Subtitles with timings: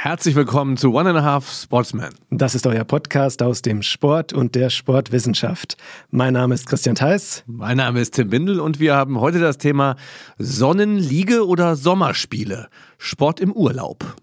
[0.00, 2.14] Herzlich willkommen zu One and a Half Sportsman.
[2.30, 5.76] Das ist euer Podcast aus dem Sport und der Sportwissenschaft.
[6.12, 7.42] Mein Name ist Christian Theis.
[7.48, 9.96] Mein Name ist Tim Bindel und wir haben heute das Thema
[10.38, 12.68] Sonnenliege oder Sommerspiele.
[12.96, 14.14] Sport im Urlaub.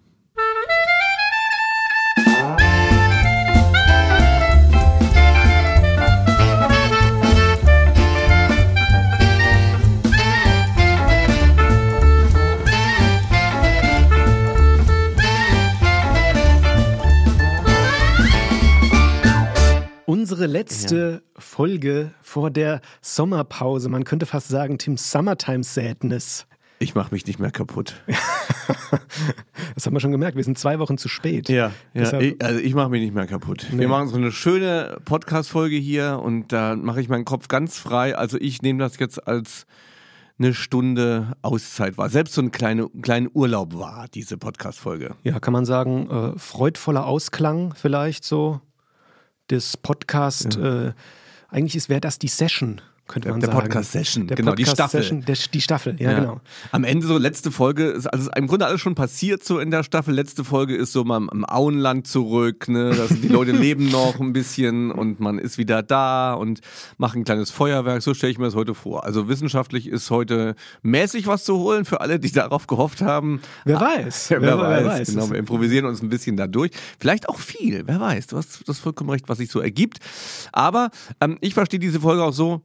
[20.46, 21.42] Unsere letzte ja.
[21.42, 23.90] Folge vor der Sommerpause.
[23.90, 26.46] Man könnte fast sagen, Tim Summertime Sadness.
[26.78, 27.96] Ich mache mich nicht mehr kaputt.
[29.74, 30.38] das haben wir schon gemerkt.
[30.38, 31.50] Wir sind zwei Wochen zu spät.
[31.50, 33.66] Ja, ja ich, also ich mache mich nicht mehr kaputt.
[33.72, 33.80] Nee.
[33.80, 38.16] Wir machen so eine schöne Podcast-Folge hier und da mache ich meinen Kopf ganz frei.
[38.16, 39.66] Also ich nehme das jetzt als
[40.38, 42.10] eine Stunde Auszeit war.
[42.10, 45.16] Selbst so ein kleiner kleine Urlaub war, diese Podcast-Folge.
[45.24, 48.62] Ja, kann man sagen, äh, freudvoller Ausklang vielleicht so
[49.50, 50.56] des Podcasts.
[50.56, 50.88] Ja.
[50.88, 50.94] Äh,
[51.50, 53.62] eigentlich wäre das die Session könnte man der sagen.
[53.62, 55.02] Podcast Session, der genau, Podcast die Staffel.
[55.02, 56.42] Session, der, die Staffel, ja, ja, genau.
[56.72, 59.84] Am Ende so letzte Folge, ist also im Grunde alles schon passiert so in der
[59.84, 60.14] Staffel.
[60.14, 62.96] Letzte Folge ist so mal im Auenland zurück, ne?
[62.96, 66.62] Das, die Leute leben noch ein bisschen und man ist wieder da und
[66.98, 68.02] macht ein kleines Feuerwerk.
[68.02, 69.04] So stelle ich mir das heute vor.
[69.04, 73.40] Also wissenschaftlich ist heute mäßig was zu holen für alle, die darauf gehofft haben.
[73.66, 74.30] Wer weiß.
[74.32, 74.86] wer, wer, weiß.
[74.86, 75.08] weiß.
[75.10, 76.72] Genau, wir improvisieren uns ein bisschen dadurch.
[77.00, 78.28] Vielleicht auch viel, wer weiß.
[78.28, 80.00] Du hast das vollkommen recht, was sich so ergibt.
[80.52, 80.90] Aber
[81.22, 82.62] ähm, ich verstehe diese Folge auch so,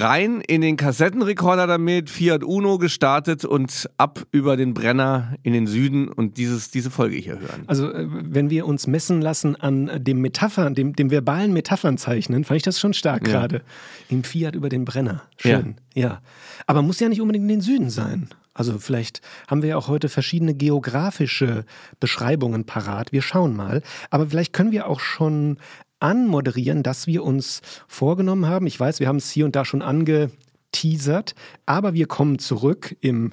[0.00, 5.66] rein in den Kassettenrekorder damit, Fiat Uno gestartet und ab über den Brenner in den
[5.66, 7.64] Süden und dieses, diese Folge hier hören.
[7.66, 12.44] Also, äh, wenn wir uns messen lassen an dem Metaphern, dem, dem verbalen Metaphern zeichnen,
[12.44, 13.32] fand ich das schon stark ja.
[13.32, 13.62] gerade.
[14.08, 15.22] Im Fiat über den Brenner.
[15.36, 15.76] Schön.
[15.94, 16.02] Ja.
[16.02, 16.22] ja.
[16.66, 18.28] Aber muss ja nicht unbedingt in den Süden sein.
[18.54, 21.64] Also vielleicht haben wir ja auch heute verschiedene geografische
[21.98, 23.10] Beschreibungen parat.
[23.10, 23.82] Wir schauen mal.
[24.10, 25.58] Aber vielleicht können wir auch schon
[26.04, 28.66] anmoderieren, dass wir uns vorgenommen haben.
[28.66, 31.34] Ich weiß, wir haben es hier und da schon angeteasert,
[31.64, 33.32] aber wir kommen zurück im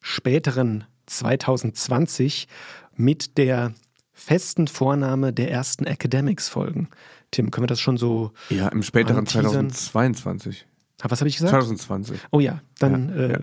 [0.00, 2.46] späteren 2020
[2.94, 3.74] mit der
[4.12, 6.88] festen Vornahme der ersten Academics-Folgen.
[7.32, 8.32] Tim, können wir das schon so.
[8.50, 9.70] Ja, im späteren anteasern?
[9.70, 10.66] 2022.
[11.10, 11.50] Was habe ich gesagt?
[11.50, 12.18] 2020.
[12.30, 13.38] Oh ja, dann ja, äh, ja.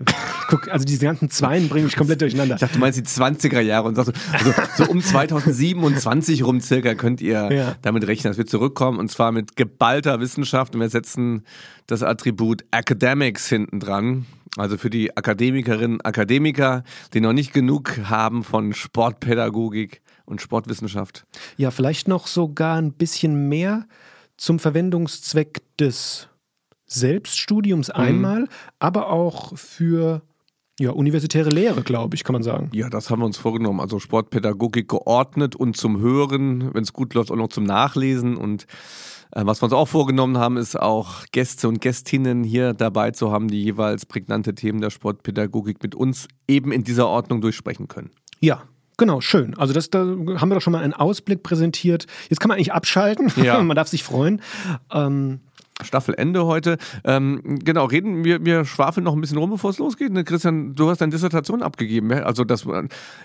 [0.48, 2.54] guck, also diese ganzen Zweien bringen mich komplett durcheinander.
[2.60, 6.94] Ich dachte, du meinst die 20er Jahre und sagst also so um 2027 rum circa
[6.94, 7.74] könnt ihr ja.
[7.82, 11.44] damit rechnen, dass wir zurückkommen und zwar mit geballter Wissenschaft und wir setzen
[11.86, 14.26] das Attribut Academics hinten dran.
[14.56, 16.82] Also für die Akademikerinnen, Akademiker,
[17.14, 21.24] die noch nicht genug haben von Sportpädagogik und Sportwissenschaft.
[21.56, 23.86] Ja, vielleicht noch sogar ein bisschen mehr
[24.36, 26.29] zum Verwendungszweck des
[26.90, 27.94] Selbststudiums mhm.
[27.94, 30.22] einmal, aber auch für
[30.80, 32.70] ja, universitäre Lehre, glaube ich, kann man sagen.
[32.72, 33.80] Ja, das haben wir uns vorgenommen.
[33.80, 38.36] Also Sportpädagogik geordnet und zum Hören, wenn es gut läuft, auch noch zum Nachlesen.
[38.36, 38.66] Und
[39.32, 43.30] äh, was wir uns auch vorgenommen haben, ist auch Gäste und Gästinnen hier dabei zu
[43.30, 48.10] haben, die jeweils prägnante Themen der Sportpädagogik mit uns eben in dieser Ordnung durchsprechen können.
[48.40, 48.62] Ja,
[48.96, 49.56] Genau, schön.
[49.56, 52.06] Also das, da haben wir doch schon mal einen Ausblick präsentiert.
[52.28, 53.32] Jetzt kann man eigentlich abschalten.
[53.42, 53.58] Ja.
[53.62, 54.42] man darf sich freuen.
[54.92, 55.40] Ähm,
[55.84, 56.78] Staffelende heute.
[57.04, 60.12] Ähm, genau, reden wir, wir schwafeln noch ein bisschen rum, bevor es losgeht.
[60.12, 62.12] Ne, Christian, du hast deine Dissertation abgegeben.
[62.12, 62.66] Also das,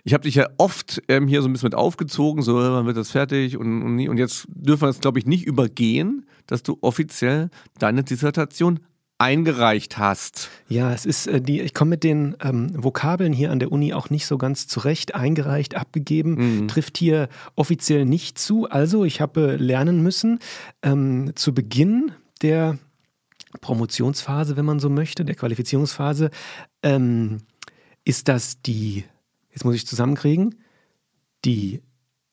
[0.04, 2.98] ich habe dich ja oft ähm, hier so ein bisschen mit aufgezogen, so wann wird
[2.98, 6.78] das fertig und, und, und jetzt dürfen wir es, glaube ich, nicht übergehen, dass du
[6.82, 7.50] offiziell
[7.80, 8.80] deine Dissertation
[9.18, 10.50] eingereicht hast.
[10.68, 13.94] Ja, es ist äh, die, ich komme mit den ähm, Vokabeln hier an der Uni
[13.94, 15.16] auch nicht so ganz zurecht.
[15.16, 16.68] Eingereicht, abgegeben, mhm.
[16.68, 18.70] trifft hier offiziell nicht zu.
[18.70, 20.40] Also ich habe lernen müssen,
[20.84, 22.12] ähm, zu Beginn
[22.42, 22.78] der
[23.62, 26.30] Promotionsphase, wenn man so möchte, der Qualifizierungsphase,
[26.84, 27.40] ähm,
[28.04, 29.06] ist das die,
[29.52, 30.56] jetzt muss ich zusammenkriegen,
[31.46, 31.82] die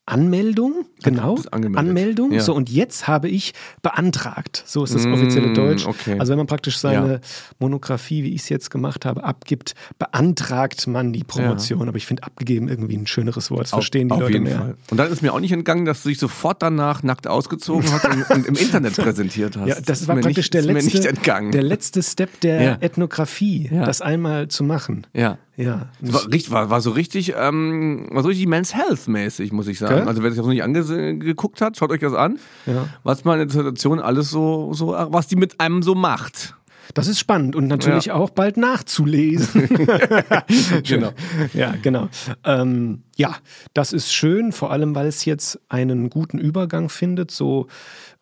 [0.04, 2.32] Anmeldung, genau, Anmeldung.
[2.32, 2.40] Ja.
[2.40, 3.52] So, und jetzt habe ich
[3.82, 4.64] beantragt.
[4.66, 5.86] So ist das offizielle mm, Deutsch.
[5.86, 6.18] Okay.
[6.18, 7.20] Also wenn man praktisch seine ja.
[7.60, 11.82] Monographie, wie ich es jetzt gemacht habe, abgibt, beantragt man die Promotion.
[11.82, 11.86] Ja.
[11.86, 13.62] Aber ich finde abgegeben irgendwie ein schöneres Wort.
[13.62, 14.58] Das verstehen die auf Leute jeden mehr.
[14.58, 14.76] Fall.
[14.90, 18.04] Und dann ist mir auch nicht entgangen, dass du dich sofort danach nackt ausgezogen hast
[18.04, 19.68] und, und, im Internet präsentiert hast.
[19.68, 21.12] Ja, das, das war praktisch nicht, der, letzte,
[21.52, 25.06] der letzte Step der Ethnographie, das einmal zu machen.
[25.14, 25.38] Ja.
[25.56, 25.88] Ja.
[26.00, 30.00] War, war, war, so richtig, ähm, war so richtig Men's Health mäßig, muss ich sagen.
[30.00, 30.08] Okay.
[30.08, 32.38] Also wer sich das noch nicht angeguckt hat, schaut euch das an.
[32.66, 32.88] Ja.
[33.02, 36.56] Was man in der Situation alles so, so, was die mit einem so macht.
[36.94, 38.14] Das ist spannend und natürlich ja.
[38.14, 39.68] auch bald nachzulesen.
[40.84, 41.12] genau.
[41.54, 42.08] Ja, genau.
[42.44, 43.36] Ähm, ja,
[43.72, 47.68] das ist schön, vor allem weil es jetzt einen guten Übergang findet, so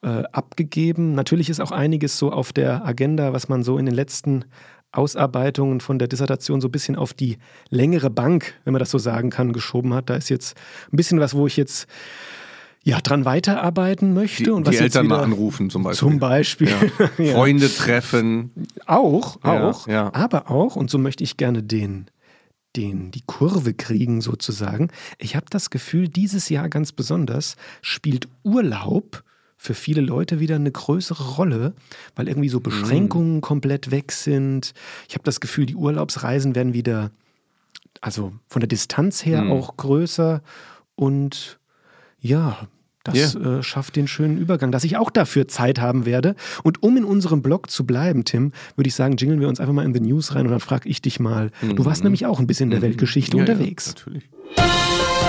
[0.02, 1.14] äh, abgegeben.
[1.14, 4.44] Natürlich ist auch einiges so auf der Agenda, was man so in den letzten
[4.92, 7.38] Ausarbeitungen von der Dissertation so ein bisschen auf die
[7.69, 10.10] längere Bank, wenn man das so sagen kann, geschoben hat.
[10.10, 10.56] Da ist jetzt
[10.92, 11.87] ein bisschen was, wo ich jetzt
[12.82, 14.44] ja, dran weiterarbeiten möchte.
[14.44, 16.08] Die, und was die Eltern wieder, mal anrufen zum Beispiel.
[16.08, 16.69] Zum Beispiel.
[16.69, 17.10] Ja.
[17.25, 17.34] ja.
[17.34, 18.50] Freunde treffen.
[18.87, 19.87] Auch, auch.
[19.87, 22.06] Ja, aber auch, und so möchte ich gerne den,
[22.76, 24.88] den, die Kurve kriegen sozusagen.
[25.19, 29.22] Ich habe das Gefühl, dieses Jahr ganz besonders spielt Urlaub
[29.62, 31.74] für viele Leute wieder eine größere Rolle,
[32.16, 33.40] weil irgendwie so Beschränkungen mm.
[33.42, 34.72] komplett weg sind.
[35.06, 37.10] Ich habe das Gefühl, die Urlaubsreisen werden wieder,
[38.00, 39.52] also von der Distanz her mm.
[39.52, 40.40] auch größer
[40.94, 41.58] und
[42.20, 42.68] ja,
[43.04, 43.58] das yeah.
[43.58, 46.36] äh, schafft den schönen Übergang, dass ich auch dafür Zeit haben werde.
[46.62, 49.74] Und um in unserem Blog zu bleiben, Tim, würde ich sagen, jingeln wir uns einfach
[49.74, 51.50] mal in the News rein und dann frage ich dich mal.
[51.60, 52.06] Mm Du warst mhm.
[52.06, 52.84] nämlich auch ein bisschen in der mhm.
[52.84, 53.88] Weltgeschichte ja, unterwegs.
[53.88, 55.19] Ja, natürlich.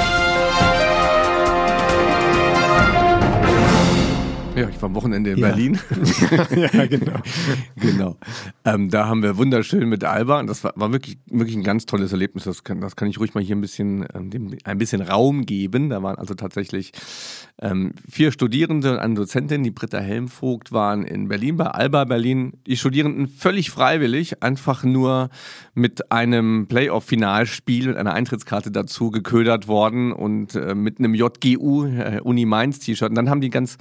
[4.61, 5.47] Ja, ich war am Wochenende in ja.
[5.47, 5.79] Berlin.
[6.55, 7.19] ja, genau.
[7.77, 8.17] genau.
[8.63, 11.87] Ähm, da haben wir wunderschön mit Alba und das war, war, wirklich, wirklich ein ganz
[11.87, 12.43] tolles Erlebnis.
[12.43, 15.47] Das kann, das kann ich ruhig mal hier ein bisschen, ähm, dem, ein bisschen Raum
[15.47, 15.89] geben.
[15.89, 16.91] Da waren also tatsächlich
[17.59, 22.53] ähm, vier Studierende und eine Dozentin, die Britta Helmvogt, waren in Berlin bei Alba Berlin.
[22.67, 25.29] Die Studierenden völlig freiwillig, einfach nur
[25.73, 32.19] mit einem Playoff-Finalspiel, mit einer Eintrittskarte dazu geködert worden und äh, mit einem JGU, äh,
[32.23, 33.09] Uni Mainz T-Shirt.
[33.09, 33.77] Und dann haben die ganz ganz,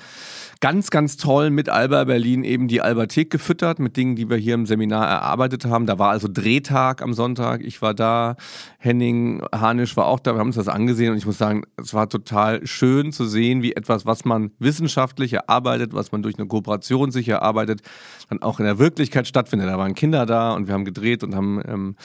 [0.90, 4.67] ganz toll mit Alba Berlin eben die Alberthek gefüttert mit Dingen, die wir hier im
[4.67, 5.87] Seminar erarbeitet haben.
[5.87, 7.62] Da war also Drehtag am Sonntag.
[7.64, 8.37] Ich war da,
[8.78, 10.34] Henning Hanisch war auch da.
[10.34, 13.62] Wir haben uns das angesehen und ich muss sagen, es war total schön zu sehen,
[13.62, 17.81] wie etwas, was man wissenschaftlich erarbeitet, was man durch eine Kooperation sich erarbeitet,
[18.28, 19.69] dann auch in der Wirklichkeit stattfindet.
[19.69, 21.96] Da waren Kinder da und wir haben gedreht und haben ähm,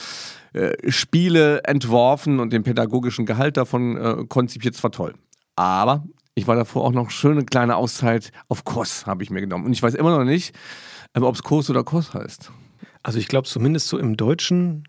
[0.54, 4.74] äh, Spiele entworfen und den pädagogischen Gehalt davon äh, konzipiert.
[4.74, 5.14] Es war toll.
[5.54, 6.04] Aber
[6.36, 9.64] ich war davor auch noch schöne kleine Auszeit auf Kurs, habe ich mir genommen.
[9.64, 10.54] Und ich weiß immer noch nicht,
[11.14, 12.52] ähm, ob es Kurs oder Kurs heißt.
[13.02, 14.84] Also ich glaube zumindest so im deutschen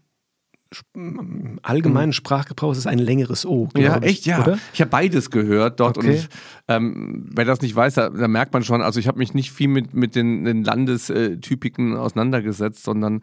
[1.62, 2.14] allgemeinen hm.
[2.14, 3.70] Sprachgebrauch ist es ein längeres O.
[3.78, 4.42] Ja, echt, ja.
[4.42, 4.60] Oder?
[4.74, 6.10] Ich habe beides gehört dort okay.
[6.10, 6.30] und
[6.68, 9.54] ähm, wer das nicht weiß, da, da merkt man schon, also ich habe mich nicht
[9.54, 13.22] viel mit, mit den, den Landestypiken auseinandergesetzt, sondern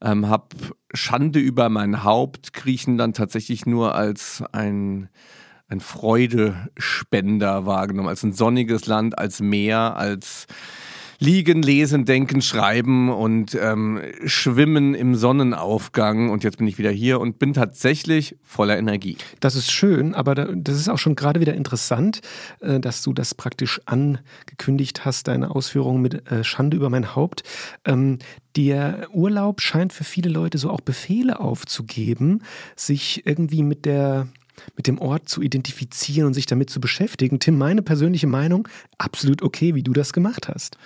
[0.00, 0.48] ähm, habe
[0.92, 5.08] Schande über mein Haupt, Griechen dann tatsächlich nur als ein
[5.72, 10.46] ein Freudespender wahrgenommen, als ein sonniges Land, als Meer, als
[11.18, 16.30] Liegen, Lesen, Denken, Schreiben und ähm, Schwimmen im Sonnenaufgang.
[16.30, 19.16] Und jetzt bin ich wieder hier und bin tatsächlich voller Energie.
[19.38, 22.22] Das ist schön, aber das ist auch schon gerade wieder interessant,
[22.60, 27.44] äh, dass du das praktisch angekündigt hast, deine Ausführungen mit äh, Schande über mein Haupt.
[27.84, 28.18] Ähm,
[28.56, 32.42] der Urlaub scheint für viele Leute so auch Befehle aufzugeben,
[32.74, 34.26] sich irgendwie mit der
[34.76, 37.38] mit dem Ort zu identifizieren und sich damit zu beschäftigen.
[37.38, 38.68] Tim, meine persönliche Meinung,
[38.98, 40.76] absolut okay, wie du das gemacht hast.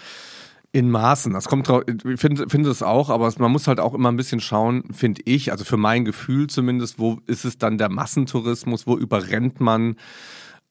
[0.73, 1.32] In Maßen.
[1.32, 4.17] Das kommt drauf, ich finde find es auch, aber man muss halt auch immer ein
[4.17, 8.87] bisschen schauen, finde ich, also für mein Gefühl zumindest, wo ist es dann der Massentourismus,
[8.87, 9.96] wo überrennt man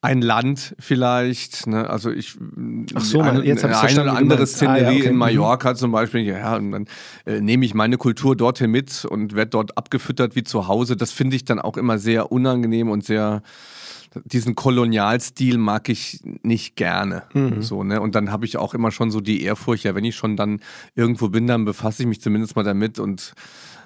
[0.02, 1.88] ein Land vielleicht, ne?
[1.88, 2.36] also ich
[2.94, 5.06] Ach so, ein, jetzt eine, eine oder andere Szenerie ah, ja, okay.
[5.06, 5.18] in mhm.
[5.18, 6.86] Mallorca zum Beispiel, ja, und dann
[7.24, 10.96] äh, nehme ich meine Kultur dorthin mit und werde dort abgefüttert wie zu Hause.
[10.96, 13.42] Das finde ich dann auch immer sehr unangenehm und sehr
[14.24, 17.24] diesen Kolonialstil mag ich nicht gerne.
[17.34, 17.62] Mhm.
[17.62, 18.00] So, ne?
[18.00, 20.60] Und dann habe ich auch immer schon so die Ehrfurcht, ja, wenn ich schon dann
[20.94, 23.34] irgendwo bin, dann befasse ich mich zumindest mal damit und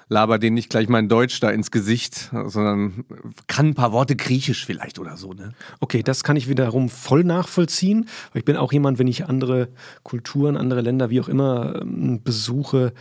[0.09, 3.05] laber den nicht gleich mein Deutsch da ins Gesicht, sondern
[3.47, 5.33] kann ein paar Worte Griechisch vielleicht oder so.
[5.33, 5.53] Ne?
[5.79, 8.07] Okay, das kann ich wiederum voll nachvollziehen.
[8.33, 9.69] Ich bin auch jemand, wenn ich andere
[10.03, 12.93] Kulturen, andere Länder, wie auch immer ähm, besuche,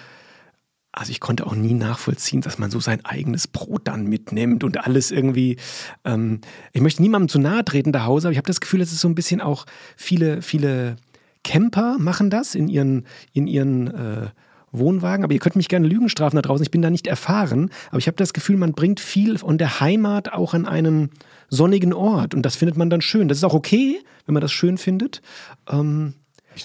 [0.92, 4.84] also ich konnte auch nie nachvollziehen, dass man so sein eigenes Brot dann mitnimmt und
[4.84, 5.56] alles irgendwie.
[6.04, 6.40] Ähm,
[6.72, 9.00] ich möchte niemandem zu nahe treten nach Hause, aber ich habe das Gefühl, es ist
[9.00, 9.66] so ein bisschen auch
[9.96, 10.96] viele, viele
[11.44, 14.28] Camper machen das in ihren, in ihren äh,
[14.72, 17.70] Wohnwagen, aber ihr könnt mich gerne Lügen strafen da draußen, ich bin da nicht erfahren,
[17.88, 21.10] aber ich habe das Gefühl, man bringt viel von der Heimat auch an einen
[21.48, 23.28] sonnigen Ort und das findet man dann schön.
[23.28, 25.22] Das ist auch okay, wenn man das schön findet.
[25.68, 26.14] Ähm,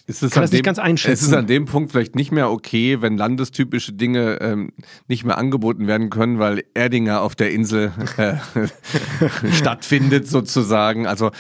[0.08, 1.14] ist es kann das dem, nicht ganz einschätzen.
[1.14, 4.72] Es ist an dem Punkt vielleicht nicht mehr okay, wenn landestypische Dinge ähm,
[5.08, 8.36] nicht mehr angeboten werden können, weil Erdinger auf der Insel äh,
[9.54, 11.08] stattfindet sozusagen.
[11.08, 11.32] Also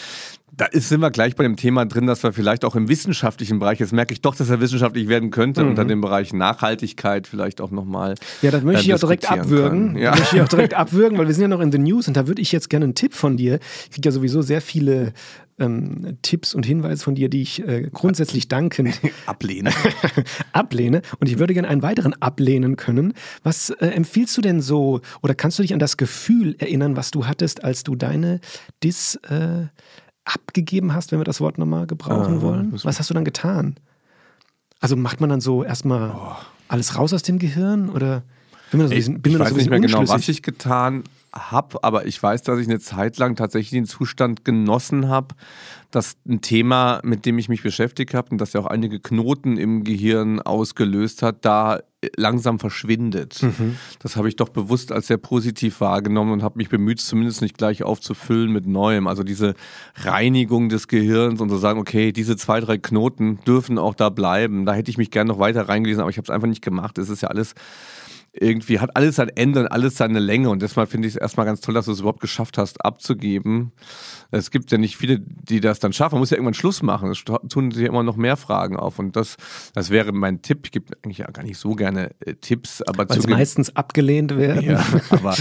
[0.57, 3.59] da ist, sind wir gleich bei dem Thema drin, dass wir vielleicht auch im wissenschaftlichen
[3.59, 5.69] Bereich, jetzt merke ich doch, dass er wissenschaftlich werden könnte, mhm.
[5.69, 8.15] unter dem Bereich Nachhaltigkeit vielleicht auch nochmal.
[8.41, 9.97] Ja, das möchte äh, ich auch direkt abwürgen.
[9.97, 10.11] Ja.
[10.11, 12.15] Das möchte ich auch direkt abwürgen, weil wir sind ja noch in the News und
[12.15, 13.59] da würde ich jetzt gerne einen Tipp von dir.
[13.85, 15.13] Ich kriege ja sowieso sehr viele
[15.59, 18.93] ähm, Tipps und Hinweise von dir, die ich äh, grundsätzlich danken
[19.25, 19.71] ablehne.
[20.53, 21.01] ablehne.
[21.19, 23.13] Und ich würde gerne einen weiteren ablehnen können.
[23.43, 27.11] Was äh, empfiehlst du denn so, oder kannst du dich an das Gefühl erinnern, was
[27.11, 28.39] du hattest, als du deine
[28.83, 29.67] Dis äh,
[30.25, 32.73] abgegeben hast, wenn wir das Wort nochmal gebrauchen ah, wollen?
[32.83, 33.75] Was hast du dann getan?
[34.79, 36.35] Also macht man dann so erstmal oh.
[36.67, 38.23] alles raus aus dem Gehirn oder
[38.71, 41.03] Bin mir so bisschen, bin ich weiß nicht mehr genau, was ich getan
[41.37, 45.35] habe, aber ich weiß, dass ich eine Zeit lang tatsächlich den Zustand genossen habe,
[45.91, 49.57] dass ein Thema, mit dem ich mich beschäftigt habe und das ja auch einige Knoten
[49.57, 51.79] im Gehirn ausgelöst hat, da
[52.17, 53.41] langsam verschwindet.
[53.41, 53.77] Mhm.
[53.99, 57.57] Das habe ich doch bewusst als sehr positiv wahrgenommen und habe mich bemüht, zumindest nicht
[57.57, 59.07] gleich aufzufüllen mit Neuem.
[59.07, 59.55] Also diese
[59.95, 64.09] Reinigung des Gehirns und zu so sagen, okay, diese zwei, drei Knoten dürfen auch da
[64.09, 64.65] bleiben.
[64.65, 66.97] Da hätte ich mich gerne noch weiter reingelesen, aber ich habe es einfach nicht gemacht.
[66.97, 67.55] Es ist ja alles
[68.37, 70.49] irgendwie hat alles sein Ende und alles seine Länge.
[70.49, 73.71] Und deshalb finde ich es erstmal ganz toll, dass du es überhaupt geschafft hast, abzugeben.
[74.31, 76.15] Es gibt ja nicht viele, die das dann schaffen.
[76.15, 77.11] Man muss ja irgendwann Schluss machen.
[77.11, 78.99] Es tun sich immer noch mehr Fragen auf.
[78.99, 79.37] Und das,
[79.73, 80.61] das wäre mein Tipp.
[80.65, 84.63] Ich gebe eigentlich ja gar nicht so gerne äh, Tipps, aber Weil meistens abgelehnt werden.
[84.63, 85.35] Ja, aber,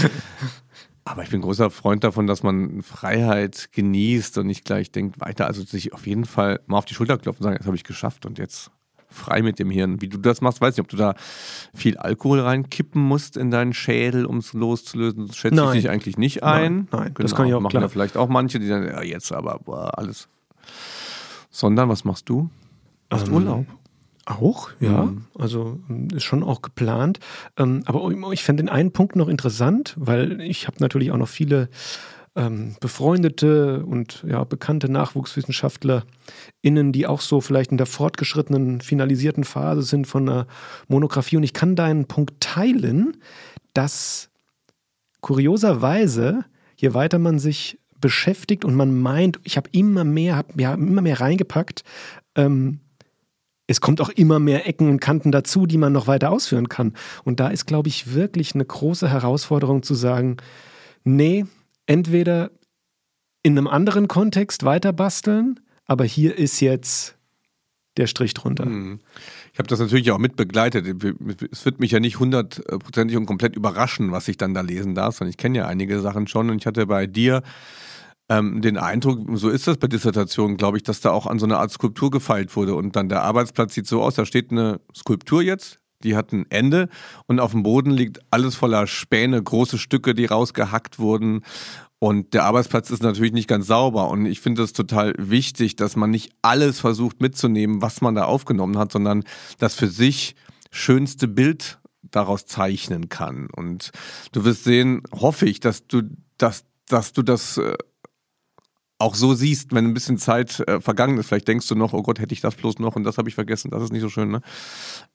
[1.03, 5.47] aber ich bin großer Freund davon, dass man Freiheit genießt und nicht gleich denkt weiter.
[5.47, 7.83] Also sich auf jeden Fall mal auf die Schulter klopfen und sagen, das habe ich
[7.83, 8.71] geschafft und jetzt
[9.15, 10.01] frei mit dem Hirn.
[10.01, 11.15] Wie du das machst, weiß ich nicht, ob du da
[11.73, 15.27] viel Alkohol reinkippen musst in deinen Schädel, um es loszulösen.
[15.27, 16.75] Das schätze ich dich eigentlich nicht ein.
[16.75, 17.19] Nein, nein genau.
[17.19, 17.83] das kann ich auch Machen klar.
[17.83, 20.27] ja vielleicht auch manche, die sagen, ja, jetzt aber boah, alles.
[21.49, 22.49] Sondern, was machst du?
[23.09, 23.65] Hast ähm, Urlaub?
[24.25, 25.03] Auch, ja.
[25.03, 25.25] Mhm.
[25.37, 25.79] Also
[26.13, 27.19] ist schon auch geplant.
[27.57, 31.27] Ähm, aber ich fände den einen Punkt noch interessant, weil ich habe natürlich auch noch
[31.27, 31.69] viele
[32.35, 39.83] ähm, befreundete und ja, bekannte NachwuchswissenschaftlerInnen, die auch so vielleicht in der fortgeschrittenen, finalisierten Phase
[39.83, 40.47] sind von einer
[40.87, 41.37] Monographie.
[41.37, 43.17] Und ich kann deinen Punkt teilen,
[43.73, 44.29] dass
[45.21, 50.73] kurioserweise, je weiter man sich beschäftigt und man meint, ich habe immer mehr, hab, ja,
[50.73, 51.83] immer mehr reingepackt,
[52.35, 52.81] ähm,
[53.67, 56.93] es kommt auch immer mehr Ecken und Kanten dazu, die man noch weiter ausführen kann.
[57.23, 60.37] Und da ist, glaube ich, wirklich eine große Herausforderung zu sagen,
[61.03, 61.45] nee,
[61.85, 62.51] entweder
[63.43, 67.15] in einem anderen Kontext weiter basteln, aber hier ist jetzt
[67.97, 68.65] der Strich drunter.
[68.65, 68.99] Mhm.
[69.53, 70.85] Ich habe das natürlich auch mit begleitet.
[71.51, 75.15] Es wird mich ja nicht hundertprozentig und komplett überraschen, was ich dann da lesen darf,
[75.15, 77.41] sondern ich kenne ja einige Sachen schon und ich hatte bei dir
[78.27, 81.45] ähm, den Eindruck, so ist das bei Dissertationen, glaube ich, dass da auch an so
[81.45, 84.81] eine Art Skulptur gefeilt wurde und dann der Arbeitsplatz sieht so aus, da steht eine
[84.95, 86.87] Skulptur jetzt, die hat ein Ende
[87.27, 91.41] und auf dem Boden liegt alles voller Späne, große Stücke, die rausgehackt wurden.
[91.99, 94.09] Und der Arbeitsplatz ist natürlich nicht ganz sauber.
[94.09, 98.25] Und ich finde es total wichtig, dass man nicht alles versucht mitzunehmen, was man da
[98.25, 99.23] aufgenommen hat, sondern
[99.57, 100.35] das für sich
[100.71, 103.47] schönste Bild daraus zeichnen kann.
[103.51, 103.91] Und
[104.31, 106.03] du wirst sehen, hoffe ich, dass du,
[106.37, 107.75] dass, dass du das äh,
[108.97, 111.27] auch so siehst, wenn ein bisschen Zeit äh, vergangen ist.
[111.27, 113.35] Vielleicht denkst du noch, oh Gott, hätte ich das bloß noch und das habe ich
[113.35, 114.29] vergessen, das ist nicht so schön.
[114.29, 114.41] Ne?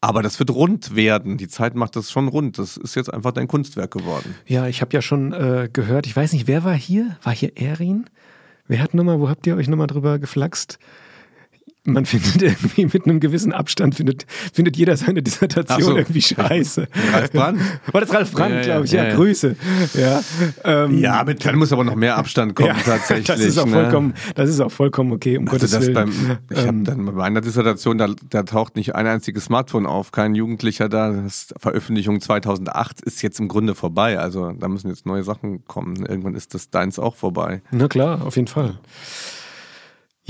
[0.00, 1.38] Aber das wird rund werden.
[1.38, 2.58] Die Zeit macht das schon rund.
[2.58, 4.34] Das ist jetzt einfach dein Kunstwerk geworden.
[4.46, 7.16] Ja, ich habe ja schon äh, gehört, ich weiß nicht, wer war hier?
[7.22, 8.04] War hier Erin?
[8.68, 10.78] Wer hat nochmal, wo habt ihr euch nochmal drüber geflaxt?
[11.84, 15.96] Man findet irgendwie mit einem gewissen Abstand, findet, findet jeder seine Dissertation so.
[15.96, 16.88] irgendwie scheiße.
[17.12, 17.60] Ralf Brandt?
[17.92, 18.92] War das Ralf Brandt, ja, glaube ich?
[18.92, 19.56] Ja, ja, Grüße.
[19.94, 20.22] Ja,
[20.64, 23.26] ähm, ja, mit dann muss aber noch mehr Abstand kommen, tatsächlich.
[23.26, 23.72] Das ist auch ne?
[23.72, 25.94] vollkommen, das ist auch vollkommen okay, um also Gottes das Willen.
[25.94, 26.10] Beim,
[26.50, 30.12] ich ähm, habe dann bei meiner Dissertation, da, da taucht nicht ein einziges Smartphone auf,
[30.12, 31.10] kein Jugendlicher da.
[31.10, 34.18] Das Veröffentlichung 2008 ist jetzt im Grunde vorbei.
[34.18, 36.04] Also da müssen jetzt neue Sachen kommen.
[36.04, 37.62] Irgendwann ist das deins auch vorbei.
[37.70, 38.78] Na klar, auf jeden Fall.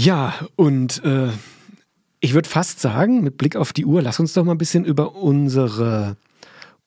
[0.00, 1.28] Ja, und äh,
[2.20, 4.86] ich würde fast sagen, mit Blick auf die Uhr, lass uns doch mal ein bisschen
[4.86, 6.16] über unsere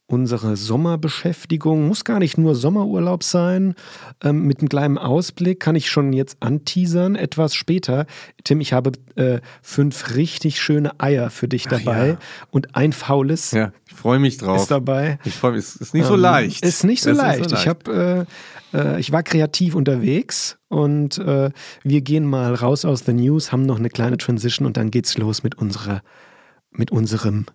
[0.08, 1.88] unsere Sommerbeschäftigung.
[1.88, 3.76] Muss gar nicht nur Sommerurlaub sein.
[4.24, 8.08] Ähm, mit einem kleinen Ausblick kann ich schon jetzt anteasern, etwas später.
[8.44, 12.18] Tim, ich habe äh, fünf richtig schöne Eier für dich dabei ja.
[12.50, 13.52] und ein faules.
[13.52, 14.62] Ja, ich freue mich drauf.
[14.64, 15.20] Ist dabei.
[15.24, 15.66] Ich freue mich.
[15.66, 16.66] Es ist nicht so ähm, leicht.
[16.66, 17.40] Ist nicht so, leicht.
[17.40, 17.64] Nicht so leicht.
[17.64, 18.26] Ich habe
[18.74, 21.52] äh, äh, ich war kreativ unterwegs und äh,
[21.84, 25.18] wir gehen mal raus aus the News, haben noch eine kleine Transition und dann geht's
[25.18, 26.02] los mit unserer
[26.72, 27.46] mit unserem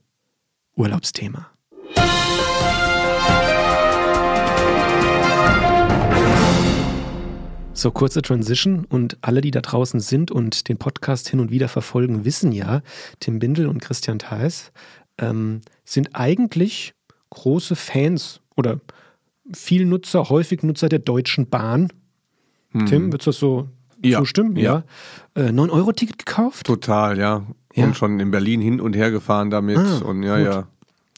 [0.76, 1.50] Urlaubsthema.
[7.72, 11.68] So, kurze Transition und alle, die da draußen sind und den Podcast hin und wieder
[11.68, 12.82] verfolgen, wissen ja,
[13.20, 14.72] Tim Bindel und Christian Theis
[15.18, 16.94] ähm, sind eigentlich
[17.30, 18.80] große Fans oder
[19.52, 21.88] viel Nutzer, häufig Nutzer der Deutschen Bahn.
[22.72, 22.86] Hm.
[22.86, 23.68] Tim, würdest du das so
[24.02, 24.18] ja.
[24.18, 24.56] zustimmen?
[24.56, 24.84] Ja.
[25.36, 25.42] ja.
[25.42, 26.66] Äh, 9-Euro-Ticket gekauft?
[26.66, 27.44] Total, ja.
[27.74, 27.84] ja.
[27.84, 29.78] Und schon in Berlin hin und her gefahren damit.
[29.78, 30.46] Ah, und ja, gut.
[30.46, 30.66] ja.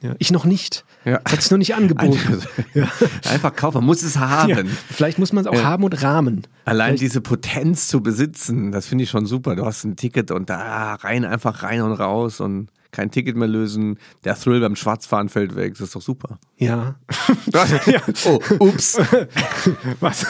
[0.02, 0.86] Ja, ich noch nicht.
[1.04, 1.20] Ja.
[1.26, 2.42] Hat es noch nicht angeboten.
[2.74, 2.88] ja.
[3.28, 4.48] Einfach kaufen, man muss es haben.
[4.48, 4.56] Ja,
[4.90, 5.64] vielleicht muss man es auch ja.
[5.64, 6.46] haben und rahmen.
[6.64, 7.02] Allein vielleicht.
[7.02, 9.56] diese Potenz zu besitzen, das finde ich schon super.
[9.56, 13.48] Du hast ein Ticket und da rein, einfach rein und raus und kein Ticket mehr
[13.48, 13.98] lösen.
[14.24, 15.74] Der Thrill beim Schwarzfahren fällt weg.
[15.74, 16.38] Das ist doch super.
[16.58, 16.96] Ja.
[18.26, 18.98] oh, ups.
[20.00, 20.26] Was?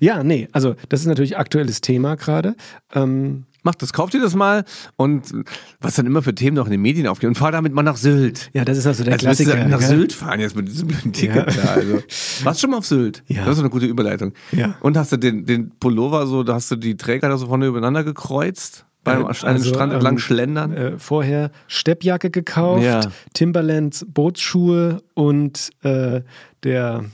[0.00, 2.56] ja, nee, also das ist natürlich aktuelles Thema gerade.
[2.94, 5.34] Ähm, Macht das, kauft ihr das mal und
[5.80, 7.96] was dann immer für Themen noch in den Medien aufgehen und fahr damit mal nach
[7.96, 8.48] Sylt.
[8.52, 9.56] Ja, das ist also der Als Klassiker.
[9.56, 9.88] du nach gell?
[9.88, 11.74] Sylt fahren jetzt mit diesem blöden Ticket da.
[11.74, 11.94] Also.
[12.44, 13.24] Warst du schon mal auf Sylt?
[13.26, 13.44] Ja.
[13.44, 14.34] Das ist eine gute Überleitung.
[14.52, 14.76] Ja.
[14.82, 17.66] Und hast du den, den Pullover so, da hast du die Träger da so vorne
[17.66, 18.85] übereinander gekreuzt?
[19.06, 20.72] Beim Äh, also, Strand entlang ähm, schlendern?
[20.72, 23.00] Äh, vorher Steppjacke gekauft, Ja.
[23.32, 26.20] Timberlands Bootsschuhe und äh,
[26.62, 27.04] der,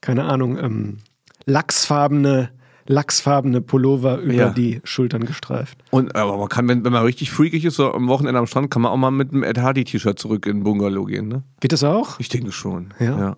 [0.00, 0.98] keine Ahnung, ähm,
[1.46, 2.50] lachsfarbene,
[2.86, 4.50] lachsfarbene Pullover über Ja.
[4.50, 5.78] die Schultern gestreift.
[5.90, 8.70] Und, aber man kann, wenn, wenn man richtig freakig ist, so am Wochenende am Strand,
[8.70, 11.42] kann man auch mal mit einem Ed Hardy-T-Shirt zurück in den Bungalow gehen, ne?
[11.60, 12.20] Geht das auch?
[12.20, 12.94] Ich denke schon.
[13.00, 13.36] Ja.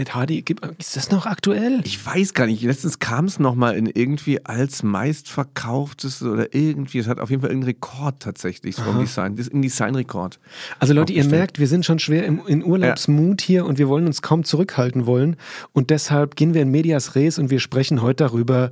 [0.00, 0.42] Ed Hardy,
[0.78, 1.82] ist das noch aktuell?
[1.84, 2.62] Ich weiß gar nicht.
[2.62, 7.00] Letztens kam es nochmal in irgendwie als meistverkauftes oder irgendwie.
[7.00, 9.36] Es hat auf jeden Fall irgendeinen Rekord tatsächlich vom Design.
[9.36, 10.40] Das ist ein Designrekord.
[10.78, 14.06] Also Leute, ihr merkt, wir sind schon schwer im, in Urlaubsmut hier und wir wollen
[14.06, 15.36] uns kaum zurückhalten wollen.
[15.72, 18.70] Und deshalb gehen wir in Medias Res und wir sprechen heute darüber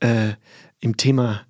[0.00, 0.30] äh,
[0.78, 1.42] im Thema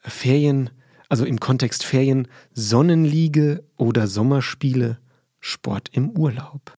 [0.00, 0.70] Ferien,
[1.10, 4.96] also im Kontext Ferien, Sonnenliege oder Sommerspiele,
[5.40, 6.77] Sport im Urlaub.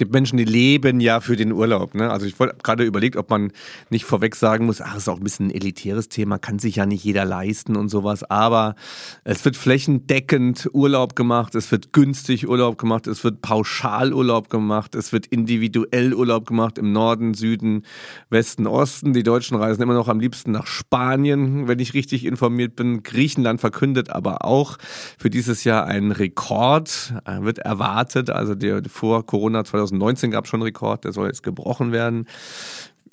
[0.00, 1.94] Gibt Menschen, die leben ja für den Urlaub.
[1.94, 2.10] Ne?
[2.10, 3.52] Also ich wollte gerade überlegt, ob man
[3.90, 6.86] nicht vorweg sagen muss, ach, ist auch ein bisschen ein elitäres Thema, kann sich ja
[6.86, 8.24] nicht jeder leisten und sowas.
[8.24, 8.76] Aber
[9.24, 14.94] es wird flächendeckend Urlaub gemacht, es wird günstig Urlaub gemacht, es wird pauschal Urlaub gemacht,
[14.94, 17.82] es wird individuell Urlaub gemacht im Norden, Süden,
[18.30, 19.12] Westen, Osten.
[19.12, 23.02] Die Deutschen reisen immer noch am liebsten nach Spanien, wenn ich richtig informiert bin.
[23.02, 24.78] Griechenland verkündet aber auch
[25.18, 28.30] für dieses Jahr einen Rekord, äh, wird erwartet.
[28.30, 32.26] Also der vor Corona 2019 gab es schon einen Rekord, der soll jetzt gebrochen werden.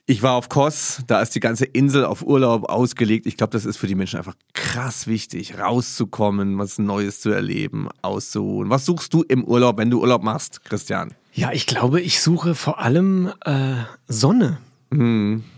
[0.09, 3.25] Ich war auf Kos, da ist die ganze Insel auf Urlaub ausgelegt.
[3.25, 7.89] Ich glaube, das ist für die Menschen einfach krass wichtig, rauszukommen, was Neues zu erleben,
[8.01, 8.69] auszuruhen.
[8.69, 11.13] Was suchst du im Urlaub, wenn du Urlaub machst, Christian?
[11.33, 13.75] Ja, ich glaube, ich suche vor allem äh,
[14.07, 14.59] Sonne.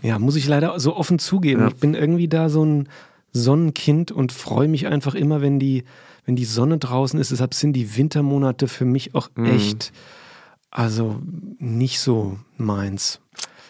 [0.02, 1.60] Ja, muss ich leider so offen zugeben.
[1.60, 1.68] Ja.
[1.68, 2.88] Ich bin irgendwie da so ein
[3.32, 5.84] Sonnenkind und freue mich einfach immer, wenn die,
[6.26, 7.30] wenn die Sonne draußen ist.
[7.30, 9.92] Deshalb sind die Wintermonate für mich auch echt,
[10.70, 11.20] also
[11.58, 13.20] nicht so meins.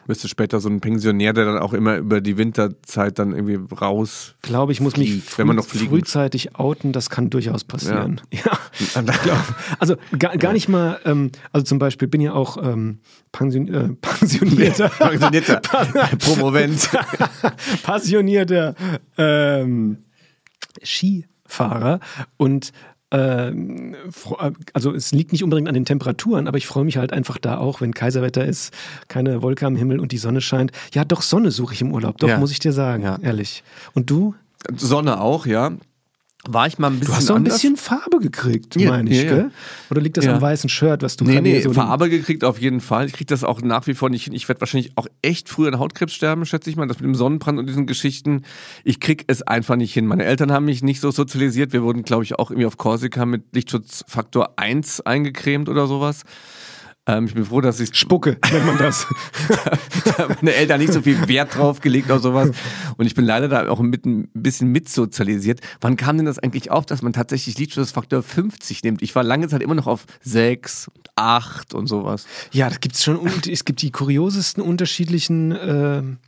[0.06, 3.58] Bist du später so ein Pensionär, der dann auch immer über die Winterzeit dann irgendwie
[3.76, 4.34] raus.
[4.42, 7.30] Ich glaube, ich muss mich Fliegt, früh, wenn man noch fliegen- frühzeitig outen, das kann
[7.30, 8.20] durchaus passieren.
[8.32, 8.40] Ja.
[9.24, 9.44] Ja.
[9.78, 13.88] Also gar, gar nicht mal, ähm, also zum Beispiel bin ja auch ähm, Pension, äh,
[14.00, 15.60] pensionierter, Pensionierter
[16.18, 16.88] Promovent.
[17.82, 18.74] passionierter
[19.16, 19.98] ähm,
[20.82, 22.00] Skifahrer
[22.36, 22.72] und
[23.10, 27.58] also es liegt nicht unbedingt an den Temperaturen, aber ich freue mich halt einfach da
[27.58, 28.72] auch, wenn Kaiserwetter ist,
[29.08, 30.72] keine Wolke am Himmel und die Sonne scheint.
[30.94, 32.38] Ja, doch Sonne suche ich im Urlaub, doch Ja.
[32.38, 33.18] muss ich dir sagen, Ja.
[33.22, 33.62] ehrlich.
[33.94, 34.34] Und du?
[34.76, 35.72] Sonne auch, ja.
[36.48, 37.54] War ich mal ein bisschen Du hast doch ein anders?
[37.56, 39.34] bisschen Farbe gekriegt, Ja, meine ich, ja, ja.
[39.34, 39.50] gell?
[39.90, 42.80] Oder liegt das am weißen Shirt, was du Nee, nee, so Farbe gekriegt auf jeden
[42.80, 43.06] Fall.
[43.06, 44.32] Ich kriege das auch nach wie vor nicht hin.
[44.32, 46.86] Ich werde wahrscheinlich auch echt früher an Hautkrebs sterben, schätze ich mal.
[46.86, 48.42] Das mit dem Sonnenbrand und diesen Geschichten.
[48.84, 50.06] Ich krieg es einfach nicht hin.
[50.06, 51.74] Meine Eltern haben mich nicht so sozialisiert.
[51.74, 56.22] Wir wurden, glaube ich, auch irgendwie auf Korsika mit Lichtschutzfaktor 1 eingecremt oder sowas.
[57.10, 59.06] Ähm, ich bin froh, dass ich Spucke, nennt man das.
[60.04, 62.50] da haben meine Eltern nicht so viel Wert drauf gelegt auf sowas.
[62.96, 65.60] Und ich bin leider da auch mit, ein bisschen mitsozialisiert.
[65.80, 69.02] Wann kam denn das eigentlich auf, dass man tatsächlich Lichtschutzfaktor 50 nimmt?
[69.02, 72.26] Ich war lange Zeit immer noch auf 6 und 8 und sowas.
[72.52, 73.20] ja, da gibt es schon,
[73.50, 76.18] es gibt die kuriosesten unterschiedlichen ähm,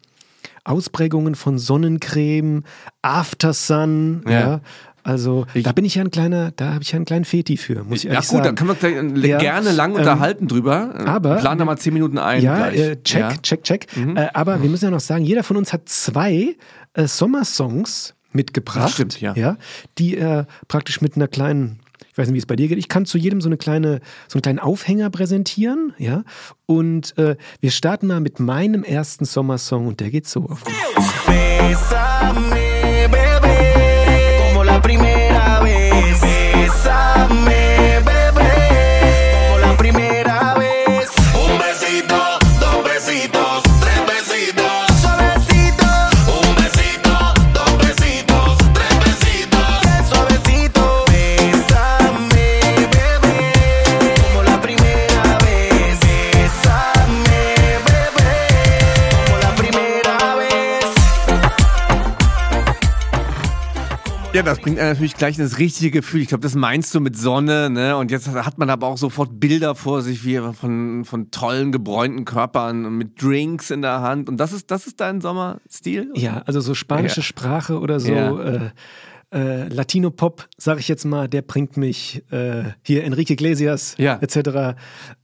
[0.65, 2.63] Ausprägungen von Sonnencreme,
[3.03, 4.33] Aftersun, ja.
[4.33, 4.61] Ja.
[5.05, 7.57] Also Ich- da bin ich ja ein kleiner, da habe ich ja einen kleinen Feti
[7.57, 8.45] für, muss ich Ja ehrlich gut, sagen.
[8.45, 10.95] dann können wir gleich äh, Ja, gerne lang ähm, unterhalten drüber.
[11.07, 12.43] aber- Plan da mal 10 Minuten ein.
[12.43, 12.79] Ja, gleich.
[12.81, 13.31] äh, check, Ja.
[13.31, 13.43] Mhm.
[13.43, 13.87] check, check.
[13.97, 16.57] Äh, aber wir müssen ja noch sagen, jeder von uns hat zwei
[16.95, 18.85] äh, Sommersongs mitgebracht.
[18.85, 19.35] Das stimmt, ja.
[19.35, 19.57] ja.
[19.99, 22.89] Die er praktisch mit einer kleinen, ich weiß nicht, wie es bei dir geht, ich
[22.89, 26.23] kann zu jedem so eine kleine, so einen kleinen Aufhänger präsentieren, ja.
[26.67, 30.63] Und äh, wir starten mal mit meinem ersten Sommersong und der geht so auf.
[31.27, 33.09] Bésame,
[64.43, 66.21] Ja, das bringt einem natürlich gleich das richtige Gefühl.
[66.21, 67.97] Ich glaube, das meinst du mit Sonne, ne?
[67.97, 72.25] Und jetzt hat man aber auch sofort Bilder vor sich, wie von, von tollen, gebräunten
[72.25, 74.29] Körpern mit Drinks in der Hand.
[74.29, 76.11] Und das ist, das ist dein Sommerstil?
[76.17, 77.23] Ja, also so spanische Ja.
[77.23, 78.13] Sprache oder so.
[78.13, 78.41] Ja.
[78.41, 78.71] Äh,
[79.33, 84.19] äh, Latino-Pop, sag ich jetzt mal, der bringt mich, äh, hier Enrique Iglesias Ja.
[84.21, 84.77] etc.,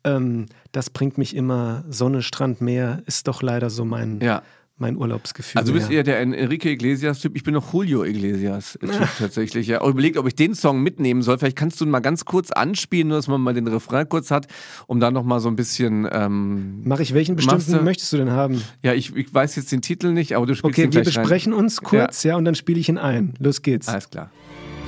[0.04, 4.42] ähm, das bringt mich immer, Sonne, Strand, Meer, ist doch leider so mein, Ja.
[4.80, 5.58] Mein Urlaubsgefühl.
[5.60, 5.96] Also du bist ja.
[5.98, 9.66] eher der Enrique Iglesias-Typ, ich bin noch Julio Iglesias-Typ tatsächlich.
[9.66, 9.80] Ja.
[9.80, 11.38] Auch überlegt, ob ich den Song mitnehmen soll.
[11.38, 14.30] Vielleicht kannst du ihn mal ganz kurz anspielen, nur dass man mal den Refrain kurz
[14.30, 14.46] hat,
[14.86, 16.08] um dann noch mal so ein bisschen.
[16.10, 18.62] Ähm, Mach ich welchen bestimmten du- möchtest du denn haben?
[18.82, 21.16] ja, ich, ich weiß jetzt den Titel nicht, aber du spielst Okay, ihn wir gleich
[21.16, 21.22] rein.
[21.22, 23.34] besprechen uns kurz, ja, und dann spiele ich ihn ein.
[23.38, 23.88] Los geht's.
[23.88, 24.30] Alles klar.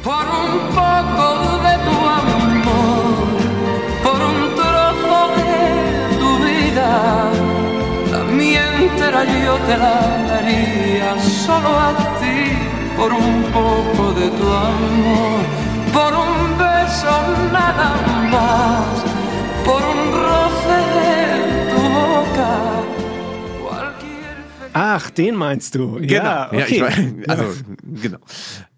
[0.02, 1.59] por un poco
[9.10, 12.52] entera yo te la daría solo a ti,
[12.96, 15.40] por un poco de tu amor,
[15.92, 17.94] por un beso nada
[18.30, 19.04] más,
[19.64, 22.80] por un roce de tu boca.
[24.72, 25.98] Ach, den meinst du?
[25.98, 26.64] Ja, Ja, okay.
[26.68, 27.44] ich mein, also,
[27.82, 28.18] genau.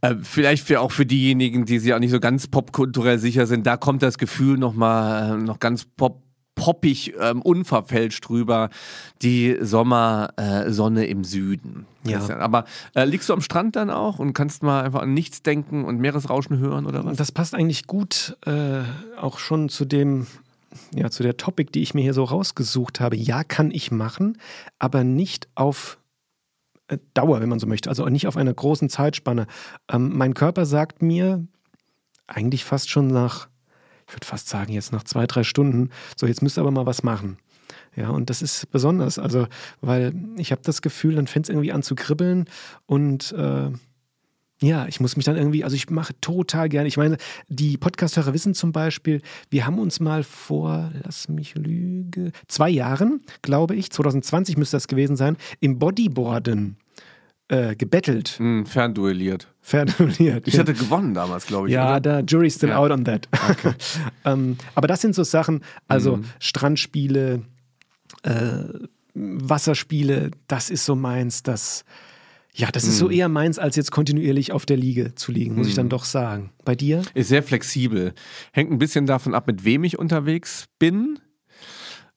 [0.01, 3.67] Äh, vielleicht für, auch für diejenigen, die sich auch nicht so ganz popkulturell sicher sind,
[3.67, 6.22] da kommt das Gefühl noch mal äh, noch ganz pop
[6.55, 8.71] poppig, ähm, unverfälscht drüber,
[9.23, 11.87] die Sommersonne äh, im Süden.
[12.05, 12.21] Ja.
[12.39, 15.85] Aber äh, liegst du am Strand dann auch und kannst mal einfach an nichts denken
[15.85, 17.17] und Meeresrauschen hören oder was?
[17.17, 18.83] Das passt eigentlich gut äh,
[19.17, 20.27] auch schon zu dem,
[20.95, 23.17] ja, zu der Topic, die ich mir hier so rausgesucht habe.
[23.17, 24.39] Ja, kann ich machen,
[24.79, 25.99] aber nicht auf
[26.89, 27.89] äh, Dauer, wenn man so möchte.
[27.89, 29.47] Also nicht auf einer großen Zeitspanne.
[29.91, 31.47] Ähm, mein Körper sagt mir
[32.27, 33.49] eigentlich fast schon nach,
[34.13, 36.85] ich würde fast sagen, jetzt nach zwei, drei Stunden, so jetzt müsst ihr aber mal
[36.85, 37.39] was machen.
[37.97, 39.47] Ja, und das ist besonders, also,
[39.81, 42.45] weil ich habe das Gefühl, dann fängt es irgendwie an zu kribbeln
[42.85, 43.71] und äh,
[44.61, 46.89] ja, ich muss mich dann irgendwie, also ich mache total gerne.
[46.89, 47.17] Ich meine,
[47.49, 53.23] die Podcasthörer wissen zum Beispiel, wir haben uns mal vor, lass mich lüge, zwei Jahren,
[53.41, 56.77] glaube ich, 2020 müsste das gewesen sein, im Bodyboarden
[57.53, 59.47] äh, gebettelt, Hm, fernduelliert.
[59.61, 60.49] fernuliert.
[60.49, 61.75] Ich hatte gewonnen damals, glaube ich.
[61.75, 62.01] Ja, oder?
[62.01, 62.79] da Jury's still Ja.
[62.79, 63.29] out on that.
[64.25, 66.25] ähm, aber das sind so Sachen, also Mhm.
[66.39, 67.43] Strandspiele,
[68.23, 68.65] äh,
[69.15, 71.85] Wasserspiele, das ist so meins, das
[72.55, 73.13] ja, das ist so Mhm.
[73.13, 76.51] eher meins, als jetzt kontinuierlich auf der Liege zu liegen, muss ich dann doch sagen.
[76.67, 77.01] Bei dir?
[77.15, 78.13] Ist sehr flexibel.
[78.53, 81.19] Hängt ein bisschen davon ab, mit wem ich unterwegs bin.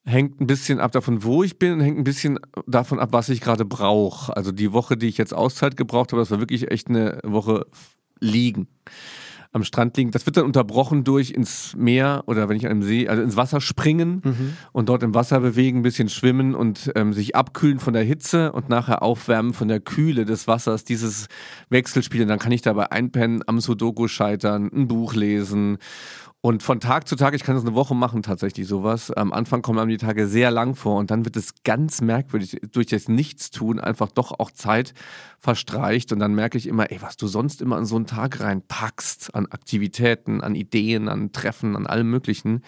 [0.08, 3.30] Hängt ein bisschen ab davon, wo ich bin und hängt ein bisschen davon ab, was
[3.30, 4.36] ich gerade brauche.
[4.38, 7.66] Also die Woche, die ich jetzt Auszeit gebraucht habe, das war wirklich echt eine Woche
[8.20, 8.68] liegen.
[9.52, 10.12] Am Strand liegen.
[10.12, 13.38] Das wird dann unterbrochen durch ins Meer oder wenn ich an einem See, also ins
[13.38, 14.22] Wasser springen
[14.74, 18.52] und dort im Wasser bewegen, ein bisschen schwimmen und ähm, sich abkühlen von der Hitze
[18.52, 20.84] und nachher aufwärmen von der Kühle des Wassers.
[20.84, 21.28] Dieses
[21.70, 25.78] Wechselspiel, und dann kann ich dabei einpennen, am Sudoku scheitern, ein Buch lesen.
[26.46, 29.10] Und von Tag zu Tag, ich kann das eine Woche machen, tatsächlich sowas.
[29.10, 32.60] Am Anfang kommen einem die Tage sehr lang vor und dann wird es ganz merkwürdig.
[32.72, 34.94] Durch das Nichtstun einfach doch auch Zeit
[35.40, 38.42] verstreicht und dann merke ich immer, ey, was du sonst immer an so einen Tag
[38.42, 42.62] reinpackst, an Aktivitäten, an Ideen, an Treffen, an allem Möglichen,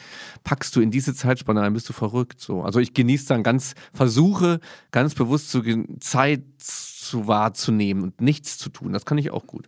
[0.44, 2.42] packst du in diese Zeitspanne rein, bist du verrückt.
[2.42, 2.64] So.
[2.64, 4.60] Also ich genieße dann ganz, versuche
[4.90, 5.62] ganz bewusst zu
[6.00, 8.92] Zeit zu wahrzunehmen und nichts zu tun.
[8.92, 9.68] Das kann ich auch gut.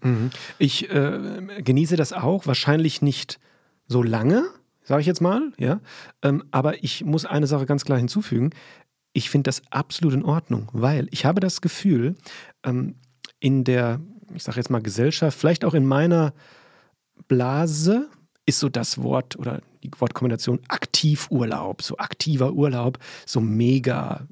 [0.58, 3.40] Ich äh, genieße das auch, wahrscheinlich nicht
[3.90, 4.46] so lange,
[4.84, 5.82] sage ich jetzt mal, ja.
[6.22, 8.52] Ähm, aber ich muss eine Sache ganz klar hinzufügen.
[9.12, 12.16] Ich finde das absolut in Ordnung, weil ich habe das Gefühl,
[12.64, 12.96] ähm,
[13.40, 14.00] in der,
[14.34, 16.34] ich sage jetzt mal Gesellschaft, vielleicht auch in meiner
[17.28, 18.08] Blase,
[18.46, 24.28] ist so das Wort oder die Wortkombination Aktivurlaub, so aktiver Urlaub, so mega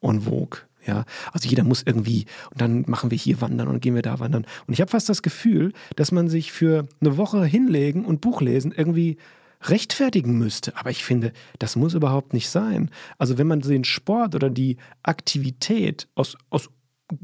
[0.00, 0.60] en vogue.
[0.86, 4.18] Ja, also jeder muss irgendwie, und dann machen wir hier wandern und gehen wir da
[4.18, 4.46] wandern.
[4.66, 8.40] Und ich habe fast das Gefühl, dass man sich für eine Woche hinlegen und Buch
[8.40, 9.18] lesen irgendwie
[9.62, 10.76] rechtfertigen müsste.
[10.76, 12.90] Aber ich finde, das muss überhaupt nicht sein.
[13.18, 16.70] Also wenn man den Sport oder die Aktivität aus, aus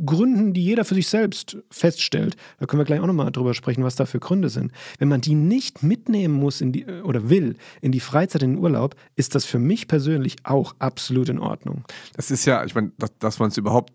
[0.05, 3.85] Gründen, die jeder für sich selbst feststellt, da können wir gleich auch nochmal drüber sprechen,
[3.85, 4.73] was da für Gründe sind.
[4.99, 8.59] Wenn man die nicht mitnehmen muss in die, oder will in die Freizeit, in den
[8.59, 11.85] Urlaub, ist das für mich persönlich auch absolut in Ordnung.
[12.15, 13.93] Das ist ja, ich meine, dass, dass man es überhaupt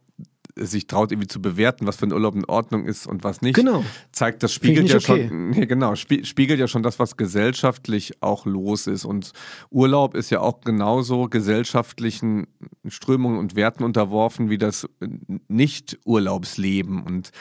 [0.55, 3.55] sich traut, irgendwie zu bewerten, was für ein Urlaub in Ordnung ist und was nicht.
[3.55, 3.83] Genau.
[4.11, 8.21] Zeigt, das spiegelt ja nicht schon, nee, genau, spie spiegelt ja schon das, was gesellschaftlich
[8.21, 9.05] auch los ist.
[9.05, 9.33] Und
[9.69, 12.47] Urlaub ist ja auch genauso gesellschaftlichen
[12.87, 14.87] Strömungen und Werten unterworfen wie das
[15.47, 17.31] Nicht-Urlaubsleben und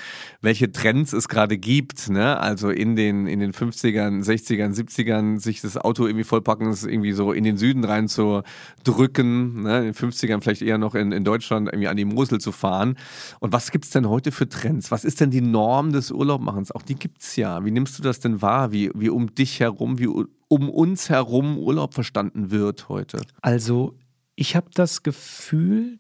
[0.41, 2.39] welche Trends es gerade gibt, ne?
[2.39, 7.13] Also in den, in den 50ern, 60ern, 70ern, sich das Auto irgendwie vollpacken, es irgendwie
[7.13, 8.43] so in den Süden rein zu
[8.85, 9.79] drücken, ne?
[9.79, 12.97] in den 50ern vielleicht eher noch in, in Deutschland irgendwie an die Mosel zu fahren.
[13.41, 14.91] Und was gibt's denn heute für Trends?
[14.91, 16.73] Was ist denn die Norm des Urlaubmachens?
[16.73, 17.65] Auch die gibt's ja.
[17.65, 18.73] Wie nimmst du das denn wahr?
[18.73, 23.21] Wie, wie um dich herum, wie um uns herum Urlaub verstanden wird heute?
[23.43, 23.95] Also,
[24.35, 25.99] ich habe das Gefühl,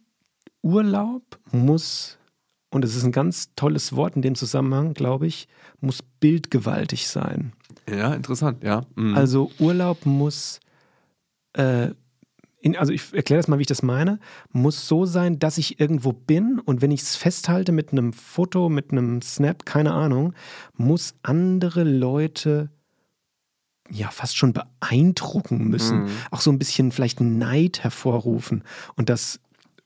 [0.62, 2.18] Urlaub muss
[2.70, 5.49] und es ist ein ganz tolles Wort in dem Zusammenhang, glaube ich,
[5.81, 7.53] muss bildgewaltig sein.
[7.88, 8.87] Ja, interessant, ja.
[8.94, 9.16] Mhm.
[9.16, 10.61] Also Urlaub muss,
[11.55, 11.90] äh,
[12.61, 14.18] in, also ich erkläre das mal, wie ich das meine,
[14.53, 18.68] muss so sein, dass ich irgendwo bin und wenn ich es festhalte mit einem Foto,
[18.68, 20.35] mit einem Snap, keine Ahnung,
[20.77, 22.70] muss andere Leute
[23.90, 26.05] ja fast schon beeindrucken müssen.
[26.05, 26.09] Mhm.
[26.31, 28.62] Auch so ein bisschen vielleicht Neid hervorrufen.
[28.94, 29.40] Und das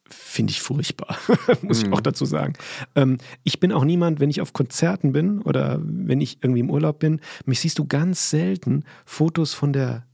[0.07, 1.17] finde ich furchtbar,
[1.63, 1.95] muss ich Mhm.
[1.95, 2.53] auch dazu sagen.
[2.95, 6.71] Ähm, ich bin auch niemand, wenn ich auf Konzerten bin oder wenn ich irgendwie im
[6.71, 10.05] Urlaub bin, mich siehst du ganz selten Fotos von der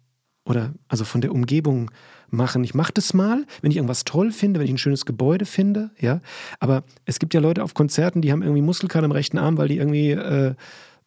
[0.44, 1.90] oder also von der Umgebung
[2.31, 2.64] machen.
[2.64, 5.90] Ich mache das mal, wenn ich irgendwas toll finde, wenn ich ein schönes Gebäude finde,
[5.99, 6.21] ja.
[6.59, 9.69] Aber es gibt ja Leute auf Konzerten, die haben irgendwie Muskelkater am rechten Arm, weil
[9.69, 10.55] die irgendwie äh,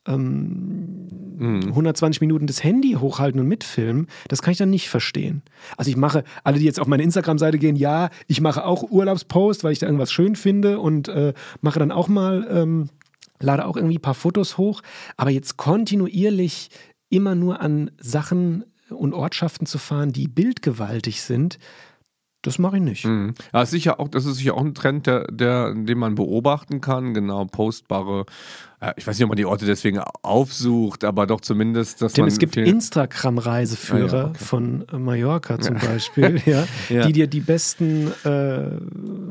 [0.05, 1.67] Mhm.
[1.69, 5.43] 120 Minuten das Handy hochhalten und mitfilmen, das kann ich dann nicht verstehen.
[5.77, 9.63] Also ich mache, alle, die jetzt auf meine Instagram-Seite gehen, ja, ich mache auch Urlaubspost,
[9.63, 12.89] weil ich da irgendwas schön finde und äh, mache dann auch mal, ähm,
[13.39, 14.81] lade auch irgendwie ein paar Fotos hoch,
[15.15, 16.69] aber jetzt kontinuierlich
[17.09, 21.59] immer nur an Sachen und Ortschaften zu fahren, die bildgewaltig sind,
[22.43, 23.05] das mache ich nicht.
[23.05, 23.35] Mhm.
[23.53, 26.81] Ja, ist sicher auch, das ist sicher auch ein Trend, der, der, den man beobachten
[26.81, 27.13] kann.
[27.13, 28.25] Genau, postbare,
[28.97, 32.31] ich weiß nicht, ob man die Orte deswegen aufsucht, aber doch zumindest, dass Tim, man.
[32.31, 34.43] es gibt Instagram-Reiseführer ja, okay.
[34.43, 38.71] von äh, Mallorca zum Beispiel, ja, die dir die besten äh,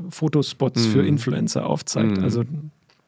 [0.09, 2.17] Fotospots für Influencer aufzeigt.
[2.17, 2.25] Mhm.
[2.25, 2.45] Also,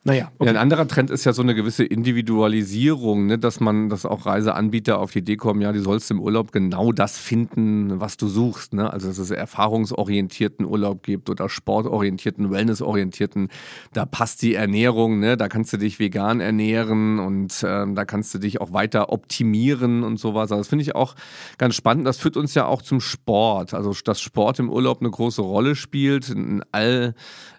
[0.07, 0.51] naja, Ja, okay.
[0.51, 3.39] ein anderer Trend ist ja so eine gewisse Individualisierung, ne?
[3.39, 6.93] dass man, dass auch Reiseanbieter auf die Idee kommen, ja, du sollst im Urlaub genau
[6.93, 8.75] das finden, was du suchst.
[8.75, 8.93] Ne?
[8.93, 13.49] Also dass es erfahrungsorientierten Urlaub gibt oder sportorientierten, wellnessorientierten.
[13.95, 15.39] Da passt die Ernährung, ne?
[15.39, 20.03] da kannst du dich vegan ernähren und ähm, da kannst du dich auch weiter optimieren
[20.03, 20.53] und sowas.
[20.53, 21.15] Also das finde ich auch
[21.57, 22.07] ganz spannend.
[22.07, 23.73] Das führt uns ja auch zum Sport.
[23.73, 27.15] Also dass Sport im Urlaub eine große Rolle spielt in all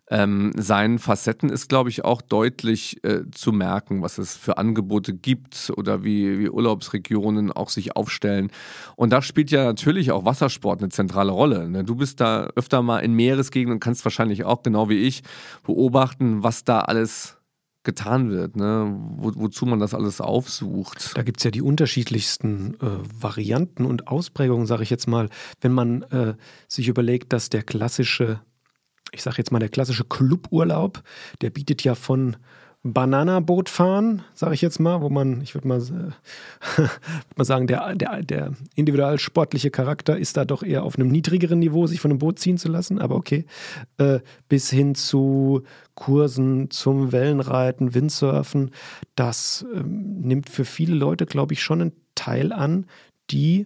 [0.10, 5.14] ähm, seinen Facetten ist, glaube ich, auch deutlich äh, zu merken, was es für Angebote
[5.14, 8.52] gibt oder wie, wie Urlaubsregionen auch sich aufstellen.
[8.96, 11.70] Und da spielt ja natürlich auch Wassersport eine zentrale Rolle.
[11.70, 11.84] Ne?
[11.84, 15.24] Du bist da öfter mal in Meeresgegenden und kannst wahrscheinlich auch, genau wie ich,
[15.64, 17.38] beobachten, was da alles
[17.86, 18.94] getan wird, ne?
[19.16, 21.16] Wo, wozu man das alles aufsucht.
[21.16, 22.88] Da gibt es ja die unterschiedlichsten äh,
[23.22, 25.30] Varianten und Ausprägungen, sage ich jetzt mal.
[25.62, 26.34] Wenn man äh,
[26.68, 28.42] sich überlegt, dass der klassische,
[29.12, 31.04] ich sage jetzt mal der klassische Cluburlaub,
[31.42, 32.38] der bietet ja von
[32.88, 36.82] Bananaboot fahren, sage ich jetzt mal, wo man, ich würde mal, äh,
[37.36, 41.58] mal sagen, der, der, der individual sportliche Charakter ist da doch eher auf einem niedrigeren
[41.58, 43.46] Niveau, sich von einem Boot ziehen zu lassen, aber okay,
[43.98, 45.64] äh, bis hin zu
[45.96, 48.70] Kursen zum Wellenreiten, Windsurfen,
[49.16, 52.86] das ähm, nimmt für viele Leute, glaube ich, schon einen Teil an,
[53.32, 53.66] die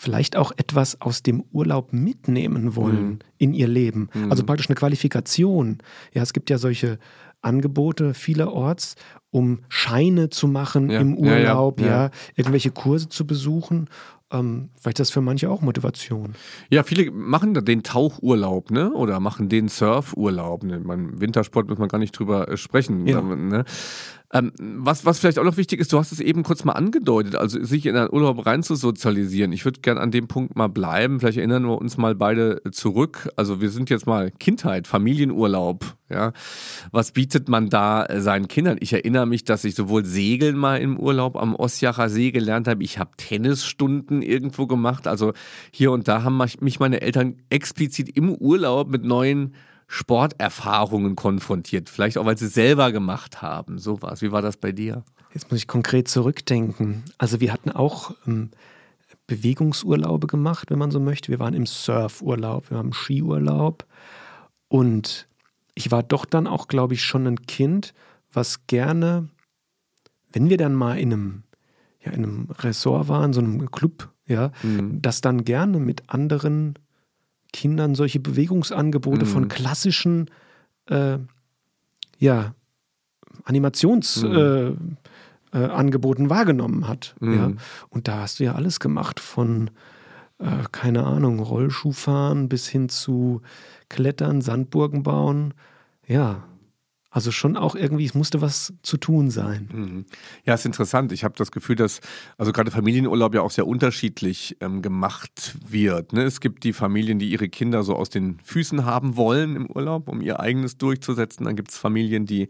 [0.00, 4.08] vielleicht auch etwas aus dem Urlaub mitnehmen wollen in ihr Leben.
[4.30, 5.78] Also praktisch eine Qualifikation.
[6.14, 6.98] Ja, es gibt ja solche
[7.42, 8.96] Angebote vielerorts,
[9.30, 12.10] um Scheine zu machen Ja, im ja, ja, Urlaub, ja, ja.
[12.34, 13.90] irgendwelche Kurse zu besuchen.
[14.32, 16.34] Ähm, vielleicht ist das für manche auch Motivation.
[16.70, 18.92] Ja, viele machen da den Tauchurlaub, ne?
[18.94, 20.62] Oder machen den Surfurlaub.
[20.62, 20.80] Ne?
[20.80, 23.04] Man, Wintersport muss man gar nicht drüber äh, sprechen.
[23.04, 23.64] Ne?
[24.32, 27.34] Ähm, was, was vielleicht auch noch wichtig ist, du hast es eben kurz mal angedeutet,
[27.34, 29.52] also sich in einen Urlaub rein zu sozialisieren.
[29.52, 31.18] Ich würde gerne an dem Punkt mal bleiben.
[31.18, 33.28] Vielleicht erinnern wir uns mal beide zurück.
[33.34, 35.96] Also wir sind jetzt mal Kindheit, Familienurlaub.
[36.08, 36.32] Ja,
[36.90, 38.78] was bietet man da äh, seinen Kindern?
[38.80, 42.82] Ich erinnere mich, dass ich sowohl Segeln mal im Urlaub am Osjacher See gelernt habe.
[42.84, 45.06] Ich habe Tennisstunden irgendwo gemacht.
[45.06, 45.32] Also
[45.72, 49.54] hier und da haben mich meine Eltern explizit im Urlaub mit neuen
[49.92, 51.88] Sporterfahrungen konfrontiert.
[51.88, 53.80] Vielleicht auch, weil sie es selber gemacht haben.
[53.80, 54.22] So was.
[54.22, 55.02] Wie war das bei dir?
[55.34, 57.02] Jetzt muss ich konkret zurückdenken.
[57.18, 58.50] Also wir hatten auch ähm,
[59.26, 61.32] Bewegungsurlaube gemacht, wenn man so möchte.
[61.32, 63.84] Wir waren im Surfurlaub, wir waren im Skiurlaub.
[64.68, 65.26] Und
[65.74, 67.92] ich war doch dann auch, glaube ich, schon ein Kind,
[68.32, 69.28] was gerne,
[70.32, 71.42] wenn wir dann mal in einem,
[72.04, 74.52] ja, in einem Ressort waren, so einem Club, ja,
[74.92, 76.74] das dann gerne mit anderen
[77.52, 80.30] Kindern solche Bewegungsangebote von klassischen,
[80.86, 81.18] äh,
[82.18, 82.54] ja,
[83.44, 84.98] Animationsangeboten
[85.52, 87.14] äh, Angeboten wahrgenommen hat.
[87.20, 87.52] Ja.
[87.88, 89.70] Und da hast du ja alles gemacht, von,
[90.38, 93.40] äh, keine Ahnung, Rollschuhfahren bis hin zu
[93.88, 95.54] Klettern, Sandburgen bauen.
[96.06, 96.44] Ja,
[97.12, 100.06] also schon auch irgendwie, es musste was zu tun sein.
[100.44, 101.10] Ja, ist interessant.
[101.10, 102.00] Ich habe das Gefühl, dass
[102.38, 106.12] also gerade Familienurlaub ja auch sehr unterschiedlich ähm, gemacht wird.
[106.12, 106.22] Ne?
[106.22, 110.08] Es gibt die Familien, die ihre Kinder so aus den Füßen haben wollen im Urlaub,
[110.08, 111.46] um ihr eigenes durchzusetzen.
[111.46, 112.48] Dann gibt es Familien, die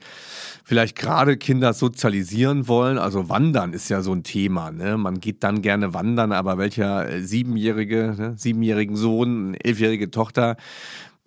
[0.62, 2.98] vielleicht gerade Kinder sozialisieren wollen.
[2.98, 4.70] Also Wandern ist ja so ein Thema.
[4.70, 4.98] Ne?
[4.98, 8.34] Man geht dann gerne wandern, aber welcher äh, siebenjährige, ne?
[8.36, 10.58] siebenjährigen Sohn, elfjährige Tochter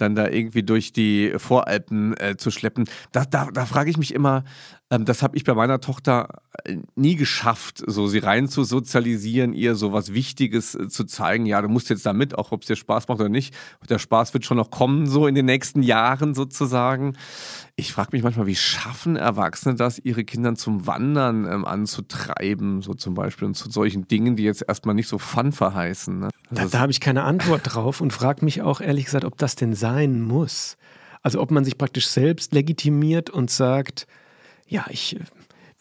[0.03, 2.85] dann da irgendwie durch die Voralpen äh, zu schleppen.
[3.11, 4.43] Da, da, da frage ich mich immer,
[4.93, 9.53] ähm, das habe ich bei meiner Tochter äh, nie geschafft, so sie rein zu sozialisieren,
[9.53, 11.45] ihr so was Wichtiges äh, zu zeigen.
[11.45, 13.55] Ja, du musst jetzt da mit, auch ob es dir Spaß macht oder nicht.
[13.89, 17.17] Der Spaß wird schon noch kommen, so in den nächsten Jahren sozusagen.
[17.75, 22.93] Ich frage mich manchmal, wie schaffen Erwachsene das, ihre Kinder zum Wandern ähm, anzutreiben, so
[22.93, 26.19] zum Beispiel, und zu solchen Dingen, die jetzt erstmal nicht so Fun verheißen.
[26.19, 26.29] Ne?
[26.51, 29.55] Da, da habe ich keine Antwort drauf und frage mich auch ehrlich gesagt, ob das
[29.55, 30.77] denn sein muss.
[31.23, 34.07] Also ob man sich praktisch selbst legitimiert und sagt,
[34.67, 35.19] ja, ich äh,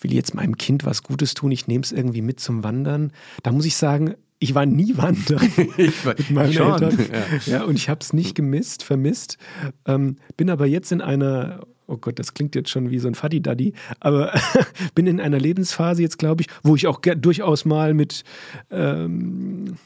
[0.01, 3.13] will jetzt meinem Kind was Gutes tun, ich nehme es irgendwie mit zum Wandern.
[3.43, 6.99] Da muss ich sagen, ich war nie wandern ich war, mit meinen schon, Eltern.
[7.47, 7.59] ja.
[7.59, 7.65] Ja.
[7.65, 9.39] und ich habe es nicht gemisst, vermisst.
[9.87, 13.15] Ähm, bin aber jetzt in einer, oh Gott, das klingt jetzt schon wie so ein
[13.15, 14.33] Faddy-Daddy, aber
[14.95, 18.25] bin in einer Lebensphase jetzt, glaube ich, wo ich auch durchaus mal mit
[18.71, 19.77] ähm,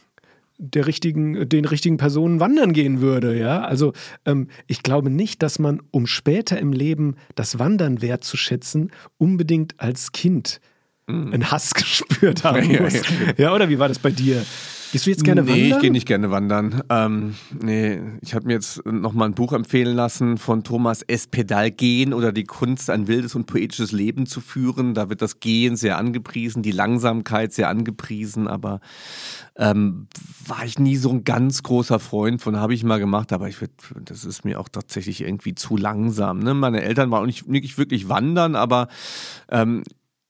[0.59, 3.39] der richtigen, den richtigen Personen wandern gehen würde.
[3.39, 3.93] Ja, also
[4.25, 10.13] ähm, ich glaube nicht, dass man, um später im Leben das Wandern wertzuschätzen, unbedingt als
[10.13, 10.61] Kind
[11.09, 12.71] einen Hass gespürt haben Mm.
[12.71, 12.95] Ja, muss.
[12.95, 13.03] ja,
[13.37, 14.45] Ja, oder wie war das bei dir?
[14.93, 15.67] Gehst du jetzt gerne nee, wandern?
[15.71, 16.83] ich gehe nicht gerne wandern.
[16.89, 21.71] Ähm, nee, ich habe mir jetzt noch mal ein Buch empfehlen lassen von Thomas Espedal,
[21.71, 24.95] Gehen oder die Kunst, ein wildes und poetisches Leben zu führen.
[24.95, 28.81] Da wird das Gehen sehr angepriesen, die Langsamkeit sehr angepriesen, aber
[29.57, 30.07] ähm,
[30.47, 33.61] war ich nie so ein ganz großer Freund von, habe ich mal gemacht, aber ich
[33.61, 33.71] würd,
[34.05, 36.39] das ist mir auch tatsächlich irgendwie zu langsam.
[36.39, 36.55] Ne?
[36.55, 38.89] Meine Eltern waren auch nicht, nicht wirklich wandern, aber
[39.51, 39.83] ähm,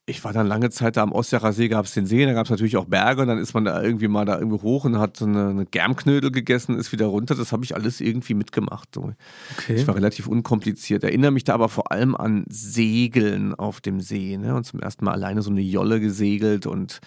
[0.09, 2.45] ich war dann lange Zeit da am Ostjacher See, gab es den See, da gab
[2.45, 5.01] es natürlich auch Berge und dann ist man da irgendwie mal da irgendwie hoch und
[5.01, 7.35] hat so eine, eine Germknödel gegessen, ist wieder runter.
[7.35, 8.91] Das habe ich alles irgendwie mitgemacht.
[8.95, 9.13] So.
[9.59, 9.75] Okay.
[9.75, 11.03] Ich war relativ unkompliziert.
[11.03, 14.37] Erinnere mich da aber vor allem an Segeln auf dem See.
[14.37, 14.55] Ne?
[14.55, 17.01] Und zum ersten Mal alleine so eine Jolle gesegelt und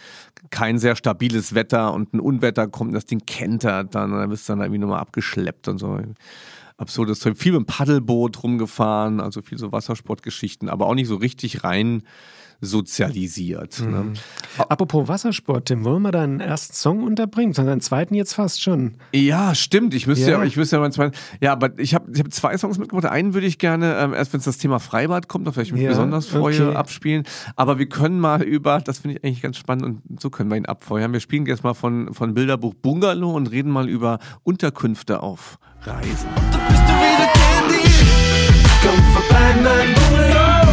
[0.50, 4.50] kein sehr stabiles Wetter und ein Unwetter kommt, das Ding kentert dann und dann bist
[4.50, 6.00] du dann irgendwie nochmal abgeschleppt und so
[6.76, 7.38] absurdes Zeug.
[7.38, 12.04] Viel mit dem Paddelboot rumgefahren, also viel so Wassersportgeschichten, aber auch nicht so richtig rein
[12.62, 13.80] sozialisiert.
[13.82, 14.14] Ne?
[14.58, 17.54] Apropos Wassersport, Tim, wollen wir deinen ersten Song unterbringen?
[17.54, 18.96] Sondern deinen zweiten jetzt fast schon.
[19.14, 19.94] Ja, stimmt.
[19.94, 20.44] Ich müsste ja, Ja.
[20.44, 21.16] ich müsste ja meinen zweiten.
[21.42, 23.06] Ja, aber ich habe ich hab zwei Songs mitgebracht.
[23.12, 25.82] Einen würde ich gerne, ähm, erst wenn es das Thema Freibad kommt, auf vielleicht mich
[25.82, 26.76] Ja, besonders freue, okay.
[26.76, 27.24] abspielen.
[27.56, 30.58] Aber wir können mal über, das finde ich eigentlich ganz spannend und so können wir
[30.58, 31.14] ihn abfeuern.
[31.14, 36.10] Wir spielen jetzt mal von, von Bilderbuch Bungalow und reden mal über Unterkünfte auf Reisen.
[36.10, 37.90] bist du wieder Candy.
[38.82, 40.69] Komm vorbei, mein Bungalow.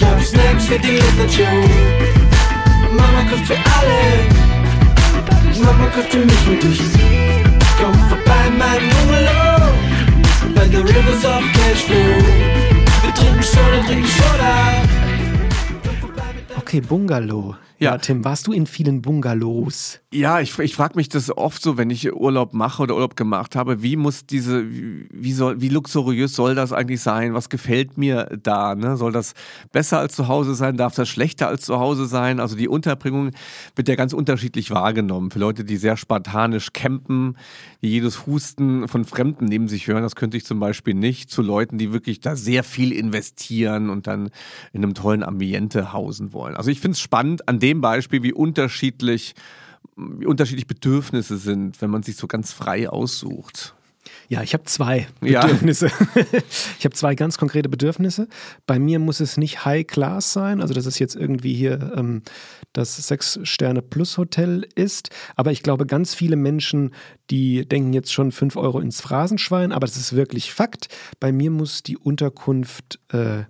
[0.00, 0.96] Ich hab Snacks für die
[1.28, 1.44] Show.
[2.90, 4.00] Mama kocht für alle.
[5.62, 6.80] Mama kocht für mich und dich.
[7.78, 9.60] Komm vorbei, mein Bungalow.
[10.54, 12.16] By the rivers of Cashflow.
[13.02, 14.54] Wir trinken Soda, trinken Soda.
[16.56, 17.56] Okay, Bungalow.
[17.80, 17.92] Ja.
[17.92, 17.98] Ja.
[17.98, 20.00] Tim, warst du in vielen Bungalows?
[20.12, 23.56] Ja, ich, ich frage mich das oft so, wenn ich Urlaub mache oder Urlaub gemacht
[23.56, 27.32] habe, wie muss diese, wie, wie soll, wie luxuriös soll das eigentlich sein?
[27.32, 28.74] Was gefällt mir da?
[28.74, 28.98] Ne?
[28.98, 29.32] Soll das
[29.72, 30.76] besser als zu Hause sein?
[30.76, 32.38] Darf das schlechter als zu Hause sein?
[32.38, 33.30] Also die Unterbringung
[33.76, 35.30] wird ja ganz unterschiedlich wahrgenommen.
[35.30, 37.38] Für Leute, die sehr spartanisch campen,
[37.80, 41.30] die jedes Husten von Fremden neben sich hören, das könnte ich zum Beispiel nicht.
[41.30, 44.30] Zu Leuten, die wirklich da sehr viel investieren und dann
[44.74, 46.56] in einem tollen Ambiente hausen wollen.
[46.56, 49.34] Also ich finde es spannend an dem Beispiel, wie unterschiedlich
[49.96, 53.74] wie unterschiedlich Bedürfnisse sind, wenn man sich so ganz frei aussucht.
[54.28, 55.42] Ja, ich habe zwei Ja.
[55.42, 55.90] Bedürfnisse.
[56.78, 58.28] ich habe zwei ganz konkrete Bedürfnisse.
[58.66, 62.22] Bei mir muss es nicht High Class sein, also dass es jetzt irgendwie hier ähm,
[62.72, 65.10] das Sechs-Sterne-Plus-Hotel ist.
[65.36, 66.94] Aber ich glaube, ganz viele Menschen,
[67.30, 70.88] die denken jetzt schon fünf Euro ins Phrasenschwein, aber das ist wirklich Fakt.
[71.18, 73.44] Bei mir muss die Unterkunft äh,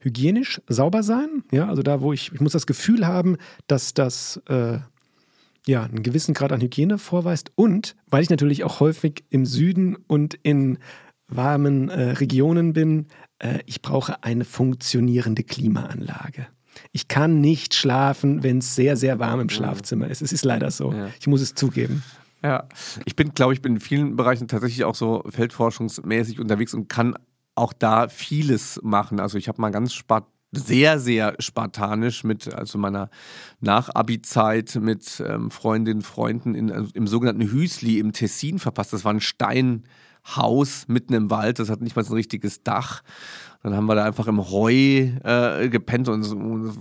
[0.00, 1.44] hygienisch sauber sein.
[1.52, 3.36] Ja, also da, wo ich, ich muss das Gefühl haben,
[3.66, 4.78] dass das äh,
[5.66, 9.96] ja, einen gewissen Grad an Hygiene vorweist und weil ich natürlich auch häufig im Süden
[10.06, 10.78] und in
[11.28, 13.06] warmen äh, Regionen bin,
[13.38, 16.46] äh, ich brauche eine funktionierende Klimaanlage.
[16.92, 20.22] Ich kann nicht schlafen, wenn es sehr, sehr warm im Schlafzimmer ist.
[20.22, 20.92] Es ist leider so.
[20.92, 21.08] Ja.
[21.18, 22.02] Ich muss es zugeben.
[22.42, 22.68] Ja,
[23.04, 27.14] ich bin, glaube ich, bin in vielen Bereichen tatsächlich auch so feldforschungsmäßig unterwegs und kann
[27.54, 29.20] auch da vieles machen.
[29.20, 33.08] Also ich habe mal ganz spart sehr, sehr spartanisch mit, also meiner
[33.60, 38.92] Nach-Abi-Zeit mit ähm, Freundinnen, Freunden in, also im sogenannten Hüsli im Tessin verpasst.
[38.92, 43.02] Das war ein Steinhaus mitten im Wald, das hat nicht mal so ein richtiges Dach.
[43.62, 46.34] Dann haben wir da einfach im Heu äh, gepennt und es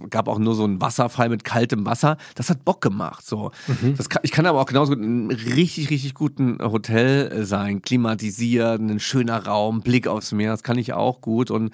[0.09, 2.15] gab auch nur so einen Wasserfall mit kaltem Wasser.
[2.36, 3.25] Das hat Bock gemacht.
[3.25, 3.51] So.
[3.67, 3.97] Mhm.
[3.97, 7.82] Kann, ich kann aber auch genauso gut in einem richtig, richtig guten Hotel sein.
[7.82, 11.51] Klimatisiert, ein schöner Raum, Blick aufs Meer, das kann ich auch gut.
[11.51, 11.73] Und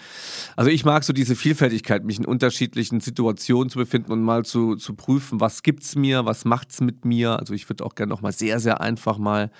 [0.55, 4.75] also ich mag so diese Vielfältigkeit, mich in unterschiedlichen Situationen zu befinden und mal zu,
[4.75, 7.37] zu prüfen, was gibt's mir, was macht's mit mir.
[7.37, 9.51] Also ich würde auch gerne noch mal sehr, sehr einfach mal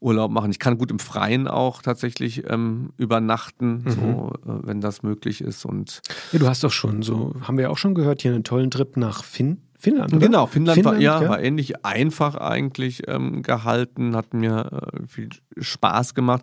[0.00, 0.50] Urlaub machen.
[0.50, 3.90] Ich kann gut im Freien auch tatsächlich ähm, übernachten, mhm.
[3.90, 5.64] so, äh, wenn das möglich ist.
[5.64, 8.70] Und ja, du hast doch schon so, haben wir auch schon gehört, hier einen tollen
[8.70, 9.58] Trip nach Finn.
[9.78, 10.26] Finnland, oder?
[10.26, 15.06] Genau, Finnland, Finnland war, ja, ja, war ähnlich einfach eigentlich ähm, gehalten, hat mir äh,
[15.06, 15.28] viel
[15.58, 16.42] Spaß gemacht.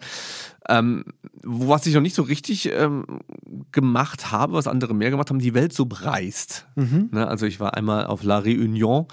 [0.69, 1.05] Ähm,
[1.41, 3.03] was ich noch nicht so richtig ähm,
[3.71, 6.67] gemacht habe, was andere mehr gemacht haben, die Welt so bereist.
[6.75, 7.09] Mhm.
[7.11, 9.07] Ne, also ich war einmal auf La Réunion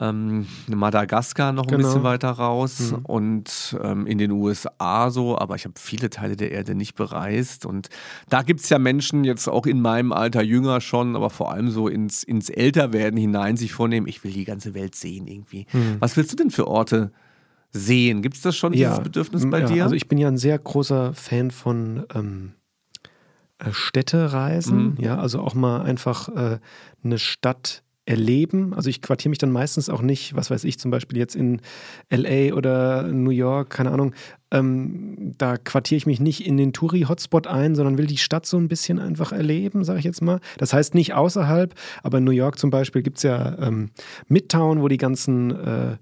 [0.00, 1.86] ähm, Madagaskar noch ein genau.
[1.86, 3.04] bisschen weiter raus mhm.
[3.04, 7.64] und ähm, in den USA so, aber ich habe viele Teile der Erde nicht bereist.
[7.64, 7.88] Und
[8.28, 11.70] da gibt es ja Menschen, jetzt auch in meinem Alter jünger schon, aber vor allem
[11.70, 15.66] so ins, ins Älterwerden hinein sich vornehmen, ich will die ganze Welt sehen irgendwie.
[15.72, 15.96] Mhm.
[16.00, 17.12] Was willst du denn für Orte
[17.70, 18.20] sehen?
[18.20, 19.84] Gibt es das schon, dieses Bedürfnis bei ja, dir?
[19.84, 22.54] Also ich bin ja ein sehr großer Fan von ähm,
[23.58, 24.96] äh, Städtereisen, mhm.
[24.98, 26.58] ja, also auch mal einfach äh,
[27.04, 28.74] eine Stadt erleben.
[28.74, 31.60] Also ich quartiere mich dann meistens auch nicht, was weiß ich, zum Beispiel jetzt in
[32.10, 34.14] LA oder New York, keine Ahnung.
[34.50, 38.58] Ähm, da quartiere ich mich nicht in den Touri-Hotspot ein, sondern will die Stadt so
[38.58, 40.40] ein bisschen einfach erleben, sage ich jetzt mal.
[40.58, 43.90] Das heißt nicht außerhalb, aber in New York zum Beispiel gibt es ja ähm,
[44.28, 45.96] Midtown, wo die ganzen äh,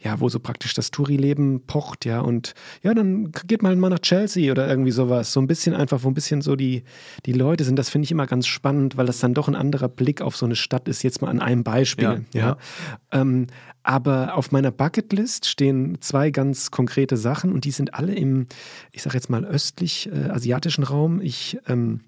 [0.00, 3.98] ja, wo so praktisch das Touri-Leben pocht, ja, und ja, dann geht man mal nach
[3.98, 5.32] Chelsea oder irgendwie sowas.
[5.32, 6.84] So ein bisschen einfach, wo ein bisschen so die,
[7.26, 7.76] die Leute sind.
[7.76, 10.46] Das finde ich immer ganz spannend, weil das dann doch ein anderer Blick auf so
[10.46, 11.02] eine Stadt ist.
[11.02, 12.40] Jetzt mal an einem Beispiel, ja.
[12.40, 12.40] ja.
[12.40, 12.56] ja.
[13.10, 13.48] Ähm,
[13.82, 18.46] aber auf meiner Bucketlist stehen zwei ganz konkrete Sachen und die sind alle im,
[18.92, 21.20] ich sage jetzt mal, östlich-asiatischen äh, Raum.
[21.20, 22.02] Ich ähm,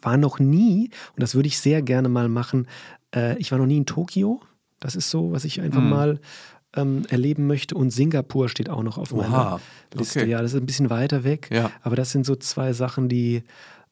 [0.00, 2.66] war noch nie, und das würde ich sehr gerne mal machen,
[3.14, 4.40] äh, ich war noch nie in Tokio.
[4.78, 5.90] Das ist so, was ich einfach mhm.
[5.90, 6.20] mal
[6.76, 7.74] ähm, erleben möchte.
[7.74, 9.60] Und Singapur steht auch noch auf meiner Oha,
[9.94, 10.20] Liste.
[10.20, 10.30] Okay.
[10.30, 11.48] Ja, das ist ein bisschen weiter weg.
[11.52, 11.70] Ja.
[11.82, 13.42] Aber das sind so zwei Sachen, die.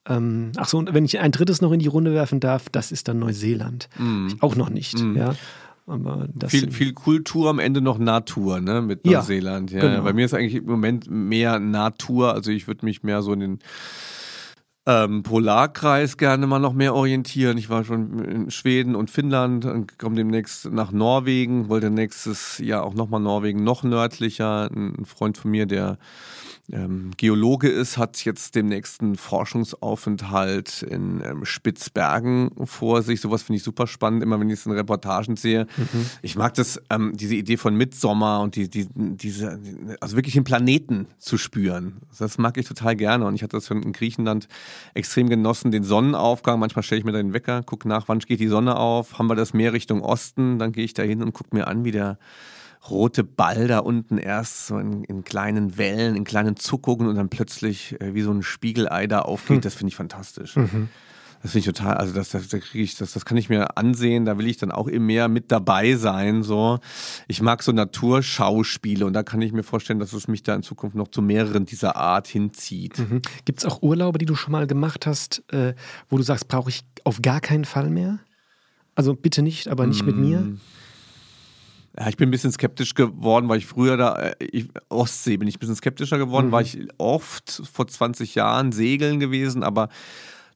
[0.07, 2.91] Ähm, ach so, und wenn ich ein drittes noch in die Runde werfen darf, das
[2.91, 3.89] ist dann Neuseeland.
[3.97, 4.27] Mm.
[4.39, 4.99] Auch noch nicht.
[4.99, 5.17] Mm.
[5.17, 5.35] Ja.
[5.87, 9.71] Aber viel, viel Kultur, am Ende noch Natur, ne, mit Neuseeland.
[9.71, 9.89] Ja, ja.
[9.89, 10.03] Genau.
[10.03, 12.33] Bei mir ist eigentlich im Moment mehr Natur.
[12.33, 13.59] Also ich würde mich mehr so in den
[14.87, 17.57] ähm, Polarkreis gerne mal noch mehr orientieren.
[17.57, 22.83] Ich war schon in Schweden und Finnland und komme demnächst nach Norwegen, wollte nächstes Jahr
[22.83, 24.69] auch nochmal Norwegen noch nördlicher.
[24.71, 25.97] Ein Freund von mir, der
[26.71, 33.21] ähm, Geologe ist, hat jetzt den nächsten Forschungsaufenthalt in ähm, Spitzbergen vor sich.
[33.21, 35.67] Sowas finde ich super spannend, immer wenn ich es in Reportagen sehe.
[35.77, 36.05] Mhm.
[36.21, 39.59] Ich mag das, ähm, diese Idee von Mitsommer und die, die, diese,
[39.99, 41.97] also wirklich den Planeten zu spüren.
[42.17, 43.25] Das mag ich total gerne.
[43.25, 44.47] Und ich hatte das in Griechenland
[44.93, 46.59] extrem genossen, den Sonnenaufgang.
[46.59, 49.27] Manchmal stelle ich mir da den Wecker, gucke nach, wann geht die Sonne auf, haben
[49.27, 51.91] wir das Meer Richtung Osten, dann gehe ich da hin und gucke mir an, wie
[51.91, 52.17] der
[52.89, 57.29] rote Ball da unten erst so in, in kleinen Wellen, in kleinen Zuckungen und dann
[57.29, 59.57] plötzlich äh, wie so ein Spiegelei da aufgeht.
[59.57, 59.61] Hm.
[59.61, 60.55] Das finde ich fantastisch.
[60.55, 60.89] Mhm.
[61.41, 63.77] Das finde ich total, also das, das, das kriege ich, das, das kann ich mir
[63.77, 66.41] ansehen, da will ich dann auch im Meer mit dabei sein.
[66.41, 66.79] So.
[67.27, 70.63] Ich mag so Naturschauspiele und da kann ich mir vorstellen, dass es mich da in
[70.63, 72.97] Zukunft noch zu mehreren dieser Art hinzieht.
[72.97, 73.21] Mhm.
[73.45, 75.75] Gibt es auch Urlaube, die du schon mal gemacht hast, äh,
[76.09, 78.17] wo du sagst, brauche ich auf gar keinen Fall mehr?
[78.95, 80.05] Also bitte nicht, aber nicht mm.
[80.05, 80.57] mit mir?
[81.97, 85.47] Ja, ich bin ein bisschen skeptisch geworden, weil ich früher da, äh, ich, Ostsee bin
[85.47, 86.51] ich ein bisschen skeptischer geworden, mhm.
[86.51, 89.89] war ich oft vor 20 Jahren segeln gewesen, aber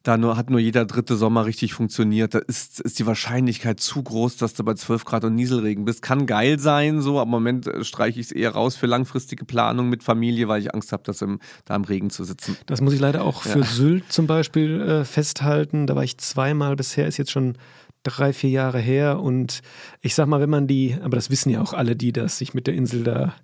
[0.02, 2.34] da nur, hat nur jeder dritte Sommer richtig funktioniert.
[2.34, 6.00] Da ist, ist die Wahrscheinlichkeit zu groß, dass du bei 12 Grad und Nieselregen bist.
[6.00, 9.44] Kann geil sein, so, aber im Moment äh, streiche ich es eher raus für langfristige
[9.44, 12.56] Planung mit Familie, weil ich Angst habe, dass im, da im Regen zu sitzen.
[12.64, 13.64] Das muss ich leider auch für ja.
[13.64, 15.86] Sylt zum Beispiel äh, festhalten.
[15.86, 17.58] Da war ich zweimal bisher, ist jetzt schon
[18.02, 19.20] drei, vier Jahre her.
[19.20, 19.60] Und
[20.00, 22.54] ich sag mal, wenn man die, aber das wissen ja auch alle, die das sich
[22.54, 23.34] mit der Insel da,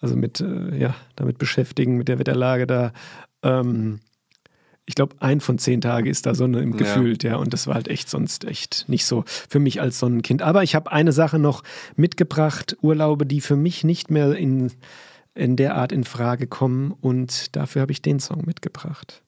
[0.00, 2.92] also mit, äh, ja, damit beschäftigen, mit der Wetterlage da,
[3.42, 4.00] ähm,
[4.88, 7.32] ich glaube, ein von zehn Tagen ist da Sonne im gefühlt, ja.
[7.32, 7.36] ja.
[7.36, 10.40] Und das war halt echt sonst echt nicht so für mich als Sonnenkind.
[10.40, 11.62] Aber ich habe eine Sache noch
[11.96, 14.72] mitgebracht, Urlaube, die für mich nicht mehr in,
[15.34, 16.92] in der Art in Frage kommen.
[17.02, 19.22] Und dafür habe ich den Song mitgebracht.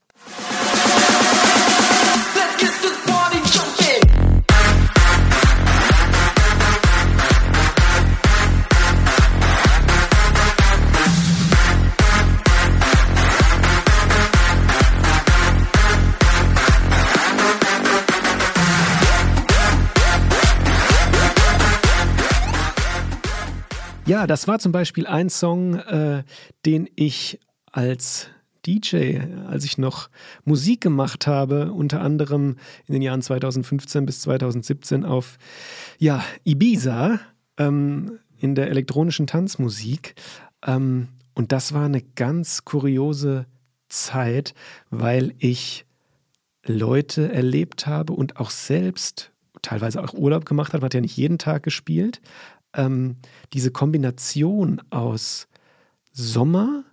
[24.10, 26.24] Ja, das war zum Beispiel ein Song, äh,
[26.66, 27.38] den ich
[27.70, 28.26] als
[28.66, 30.10] DJ, als ich noch
[30.42, 32.56] Musik gemacht habe, unter anderem
[32.88, 35.38] in den Jahren 2015 bis 2017 auf
[35.98, 37.20] ja, Ibiza
[37.56, 40.16] ähm, in der elektronischen Tanzmusik.
[40.66, 43.46] Ähm, und das war eine ganz kuriose
[43.88, 44.54] Zeit,
[44.90, 45.86] weil ich
[46.66, 49.30] Leute erlebt habe und auch selbst
[49.62, 52.20] teilweise auch Urlaub gemacht habe, man hat ja nicht jeden Tag gespielt.
[52.74, 53.16] Ähm,
[53.52, 55.48] diese Kombination aus
[56.12, 56.84] Sommer,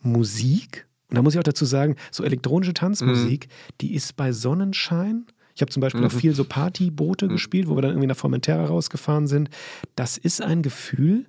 [0.00, 3.74] Musik, und da muss ich auch dazu sagen, so elektronische Tanzmusik, mhm.
[3.80, 5.26] die ist bei Sonnenschein.
[5.54, 6.08] Ich habe zum Beispiel mhm.
[6.08, 7.30] auch viel so Partyboote mhm.
[7.30, 9.50] gespielt, wo wir dann irgendwie nach Formentera rausgefahren sind.
[9.94, 11.26] Das ist ein Gefühl,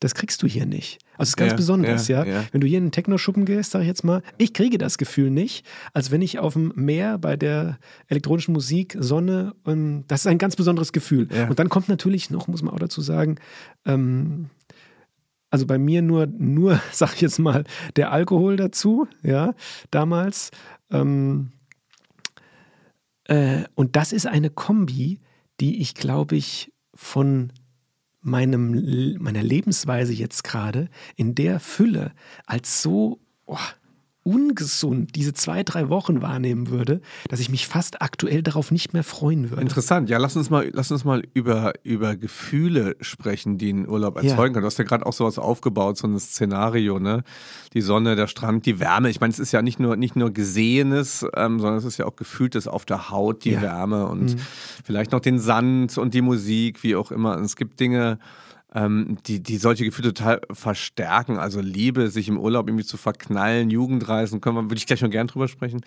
[0.00, 0.98] das kriegst du hier nicht.
[1.14, 3.72] Also es ist ganz ja, besonders, ja, ja, Wenn du hier in einen Techno-Schuppen gehst,
[3.72, 7.18] sag ich jetzt mal, ich kriege das Gefühl nicht, als wenn ich auf dem Meer
[7.18, 11.28] bei der elektronischen Musik, Sonne, und das ist ein ganz besonderes Gefühl.
[11.48, 13.36] Und dann kommt natürlich noch, muss man auch dazu sagen,
[13.84, 14.50] ähm,
[15.50, 17.64] also bei mir nur, nur, sag ich jetzt mal,
[17.96, 19.54] der Alkohol dazu, ja,
[19.90, 20.50] damals.
[20.90, 21.50] Ähm,
[23.24, 25.20] äh, und das ist eine Kombi,
[25.60, 27.52] die ich, glaube ich, von
[28.20, 32.12] meinem, meiner Lebensweise jetzt gerade in der Fülle
[32.46, 33.58] als so oh,
[34.28, 39.02] ungesund diese zwei, drei Wochen wahrnehmen würde, dass ich mich fast aktuell darauf nicht mehr
[39.02, 39.62] freuen würde.
[39.62, 40.10] Interessant.
[40.10, 44.36] Ja, lass uns mal, lass uns mal über, über Gefühle sprechen, die ein Urlaub erzeugen
[44.36, 44.46] ja.
[44.52, 44.62] kann.
[44.62, 47.24] Du hast ja gerade auch sowas aufgebaut, so ein Szenario, ne?
[47.72, 49.08] Die Sonne, der Strand, die Wärme.
[49.08, 52.04] Ich meine, es ist ja nicht nur, nicht nur Gesehenes, ähm, sondern es ist ja
[52.04, 53.62] auch gefühltes auf der Haut, die ja.
[53.62, 54.40] Wärme und mhm.
[54.84, 57.36] vielleicht noch den Sand und die Musik, wie auch immer.
[57.36, 58.18] Und es gibt Dinge,
[58.74, 61.38] ähm, die, die solche Gefühle total verstärken.
[61.38, 65.10] Also Liebe, sich im Urlaub irgendwie zu verknallen, Jugendreisen, können wir, würde ich gleich noch
[65.10, 65.80] gern drüber sprechen,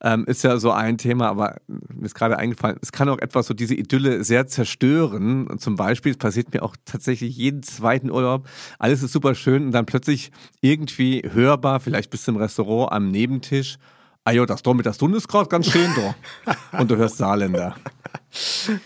[0.00, 3.46] ähm, ist ja so ein Thema, aber mir ist gerade eingefallen, es kann auch etwas
[3.46, 5.48] so diese Idylle sehr zerstören.
[5.58, 9.72] Zum Beispiel, es passiert mir auch tatsächlich jeden zweiten Urlaub, alles ist super schön und
[9.72, 13.78] dann plötzlich irgendwie hörbar, vielleicht bis zum Restaurant am Nebentisch,
[14.24, 16.78] ah ja, das da mit der Stunde ist gerade ganz schön da.
[16.78, 17.76] Und du hörst Saarländer.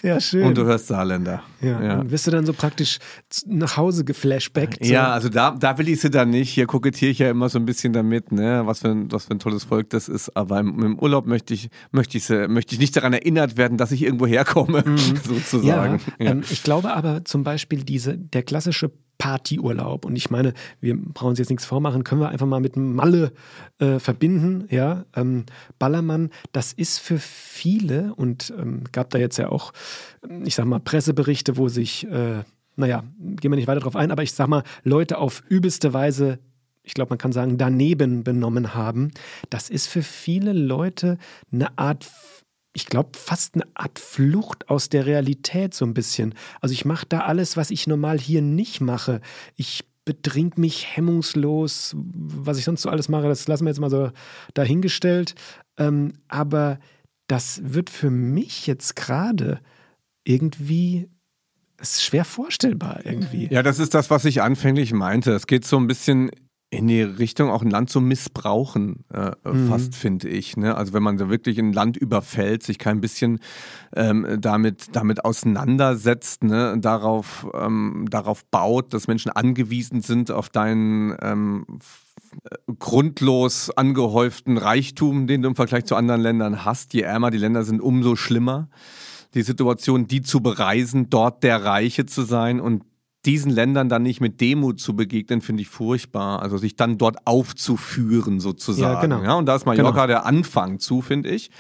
[0.03, 0.45] Ja, schön.
[0.45, 1.43] Und du hörst Saarländer.
[1.61, 1.83] Ja.
[1.83, 2.01] ja.
[2.01, 2.99] Und bist du dann so praktisch
[3.47, 4.85] nach Hause geflashbackt?
[4.85, 4.93] So?
[4.93, 6.51] Ja, also da, da will ich sie dann nicht.
[6.51, 9.33] Hier kokettiere ich ja immer so ein bisschen damit, ne, was für ein, was für
[9.33, 10.37] ein tolles Volk das ist.
[10.37, 13.91] Aber im, im Urlaub möchte ich, möchte, ich, möchte ich nicht daran erinnert werden, dass
[13.91, 15.17] ich irgendwo herkomme, mhm.
[15.25, 16.01] sozusagen.
[16.19, 16.31] Ja, ja.
[16.33, 20.05] Ähm, ich glaube aber zum Beispiel diese, der klassische Partyurlaub.
[20.05, 23.33] Und ich meine, wir brauchen uns jetzt nichts vormachen, können wir einfach mal mit Malle
[23.79, 24.67] äh, verbinden.
[24.71, 25.45] Ja, ähm,
[25.79, 29.73] Ballermann, das ist für viele und ähm, gab da jetzt ja auch,
[30.45, 32.43] ich sag mal, Presseberichte, wo sich, äh,
[32.77, 36.39] naja, gehen wir nicht weiter drauf ein, aber ich sag mal, Leute auf übelste Weise
[36.89, 39.11] ich glaube, man kann sagen, daneben benommen haben.
[39.51, 41.19] Das ist für viele Leute
[41.53, 42.11] eine Art
[42.79, 46.33] ich glaube, fast eine Art Flucht aus der Realität so ein bisschen.
[46.61, 49.21] Also ich mache da alles, was ich normal hier nicht mache.
[49.57, 53.91] Ich betrink mich hemmungslos, was ich sonst so alles mache, das lassen wir jetzt mal
[53.91, 54.13] so
[54.55, 55.35] dahingestellt.
[55.77, 56.79] Ähm, aber
[57.27, 59.61] das wird für mich jetzt gerade
[60.23, 61.09] irgendwie
[61.81, 63.49] ist schwer vorstellbar irgendwie.
[63.51, 65.33] Ja, das ist das, was ich anfänglich meinte.
[65.33, 66.31] Es geht so ein bisschen
[66.71, 69.69] in die Richtung auch ein Land zu missbrauchen, äh, mhm.
[69.69, 70.57] fast finde ich.
[70.57, 70.77] Ne?
[70.77, 73.41] Also wenn man da wirklich ein Land überfällt, sich kein bisschen
[73.97, 76.77] ähm, damit, damit auseinandersetzt, ne?
[76.79, 81.65] darauf, ähm, darauf baut, dass Menschen angewiesen sind auf deinen ähm,
[82.79, 86.93] grundlos angehäuften Reichtum, den du im Vergleich zu anderen Ländern hast.
[86.93, 88.69] Je ärmer die Länder sind, umso schlimmer
[89.35, 92.83] die Situation, die zu bereisen, dort der Reiche zu sein und
[93.27, 96.41] diesen Ländern dann nicht mit Demut zu begegnen, finde ich furchtbar.
[96.41, 98.95] Also sich dann dort aufzuführen sozusagen.
[98.95, 99.23] Ja, genau.
[99.23, 100.07] Ja, und da ist Mallorca genau.
[100.07, 101.51] der Anfang zu, finde ich,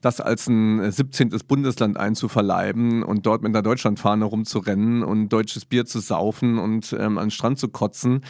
[0.00, 1.30] das als ein 17.
[1.46, 7.18] Bundesland einzuverleiben und dort mit einer Deutschlandfahne rumzurennen und deutsches Bier zu saufen und ähm,
[7.18, 8.24] an den Strand zu kotzen.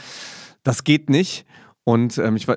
[0.63, 1.47] Das geht nicht.
[1.87, 2.49] Und ähm, ich, ich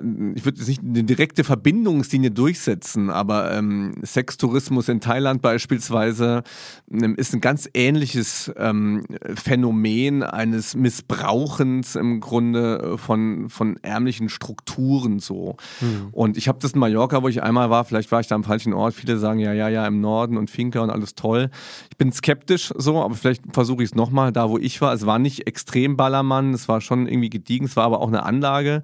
[0.45, 6.43] würde jetzt nicht eine direkte Verbindungslinie durchsetzen, aber ähm, Sextourismus in Thailand beispielsweise
[6.89, 9.03] ähm, ist ein ganz ähnliches ähm,
[9.35, 15.57] Phänomen eines Missbrauchens im Grunde von, von ärmlichen Strukturen so.
[15.81, 16.07] Mhm.
[16.13, 18.45] Und ich habe das in Mallorca, wo ich einmal war, vielleicht war ich da am
[18.45, 18.93] falschen Ort.
[18.93, 21.49] Viele sagen ja, ja, ja, im Norden und Finca und alles toll.
[21.89, 24.93] Ich bin skeptisch so, aber vielleicht versuche ich es nochmal, da wo ich war.
[24.93, 28.23] Es war nicht extrem Ballermann, es war schon irgendwie gediegen, es war aber auch eine
[28.23, 28.83] Anlage.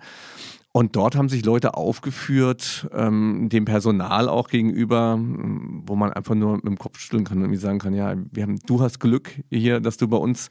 [0.75, 6.55] Und dort haben sich Leute aufgeführt, ähm, dem Personal auch gegenüber, wo man einfach nur
[6.55, 9.29] mit dem Kopf schütteln kann und irgendwie sagen kann, ja, wir haben, du hast Glück
[9.51, 10.49] hier, dass du bei uns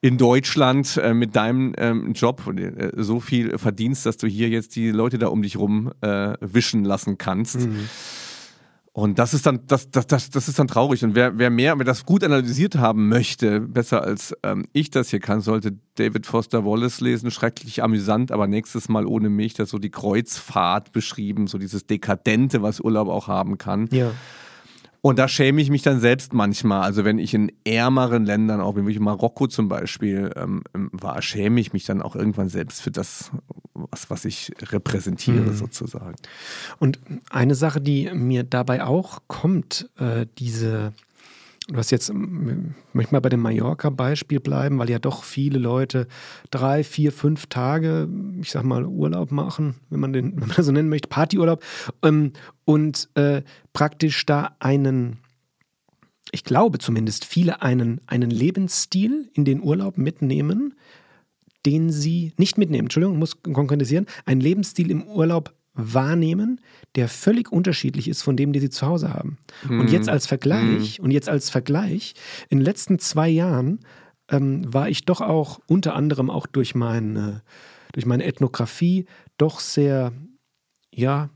[0.00, 4.74] in Deutschland äh, mit deinem ähm, Job äh, so viel verdienst, dass du hier jetzt
[4.74, 7.60] die Leute da um dich rum äh, wischen lassen kannst.
[7.60, 7.88] Mhm.
[8.92, 11.04] Und das ist dann, das, das, das, das ist dann traurig.
[11.04, 15.10] Und wer, wer mehr, wer das gut analysiert haben möchte, besser als ähm, ich das
[15.10, 17.30] hier kann, sollte David Foster Wallace lesen.
[17.30, 19.54] Schrecklich amüsant, aber nächstes Mal ohne mich.
[19.54, 23.88] Da ist so die Kreuzfahrt beschrieben, so dieses Dekadente, was Urlaub auch haben kann.
[23.92, 24.10] Ja.
[25.02, 26.82] Und da schäme ich mich dann selbst manchmal.
[26.82, 31.72] Also wenn ich in ärmeren Ländern, auch wie Marokko zum Beispiel ähm, war, schäme ich
[31.72, 33.30] mich dann auch irgendwann selbst für das,
[33.72, 35.54] was, was ich repräsentiere mhm.
[35.54, 36.16] sozusagen.
[36.78, 36.98] Und
[37.30, 40.92] eine Sache, die mir dabei auch kommt, äh, diese
[41.70, 46.08] Du hast jetzt, möchte mal bei dem Mallorca-Beispiel bleiben, weil ja doch viele Leute
[46.50, 48.08] drei, vier, fünf Tage,
[48.40, 51.62] ich sag mal, Urlaub machen, wenn man den, wenn man das so nennen möchte, Partyurlaub,
[52.02, 52.32] ähm,
[52.64, 53.42] und äh,
[53.72, 55.18] praktisch da einen,
[56.32, 60.74] ich glaube zumindest, viele einen, einen Lebensstil in den Urlaub mitnehmen,
[61.66, 66.60] den sie nicht mitnehmen, Entschuldigung, muss konkretisieren, einen Lebensstil im Urlaub wahrnehmen,
[66.94, 69.38] der völlig unterschiedlich ist von dem, den sie zu Hause haben.
[69.68, 69.80] Mm.
[69.80, 71.04] Und jetzt als Vergleich, mm.
[71.04, 72.14] und jetzt als Vergleich,
[72.48, 73.80] in den letzten zwei Jahren
[74.28, 77.42] ähm, war ich doch auch unter anderem auch durch meine,
[77.92, 79.06] durch meine Ethnographie
[79.38, 80.12] doch sehr,
[80.92, 81.30] ja,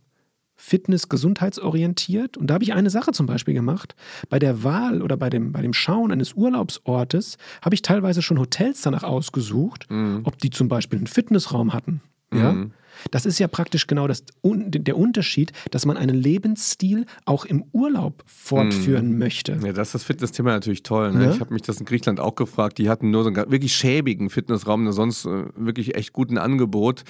[0.57, 2.37] Fitness, gesundheitsorientiert.
[2.37, 3.97] Und da habe ich eine Sache zum Beispiel gemacht.
[4.29, 8.39] Bei der Wahl oder bei dem, bei dem Schauen eines Urlaubsortes habe ich teilweise schon
[8.39, 10.21] Hotels danach ausgesucht, mm.
[10.25, 12.01] ob die zum Beispiel einen Fitnessraum hatten.
[12.33, 12.53] Ja?
[12.53, 12.73] Mhm.
[13.11, 18.25] Das ist ja praktisch genau das, der Unterschied, dass man einen Lebensstil auch im Urlaub
[18.27, 19.19] fortführen mhm.
[19.19, 19.59] möchte.
[19.65, 21.13] Ja, das ist das Fitnessthema natürlich toll.
[21.13, 21.25] Ne?
[21.25, 21.31] Ja?
[21.33, 22.79] Ich habe mich das in Griechenland auch gefragt.
[22.79, 27.05] Die hatten nur so einen wirklich schäbigen Fitnessraum, sonst äh, wirklich echt guten Angebot.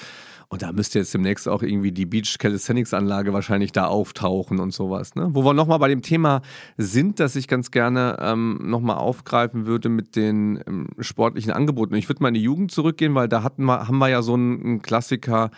[0.54, 4.72] Und da müsste jetzt demnächst auch irgendwie die Beach Calisthenics Anlage wahrscheinlich da auftauchen und
[4.72, 5.16] sowas.
[5.16, 5.30] Ne?
[5.32, 6.42] Wo wir nochmal bei dem Thema
[6.76, 11.96] sind, das ich ganz gerne ähm, nochmal aufgreifen würde mit den ähm, sportlichen Angeboten.
[11.96, 14.34] Ich würde mal in die Jugend zurückgehen, weil da hatten wir, haben wir ja so
[14.34, 15.50] einen, einen Klassiker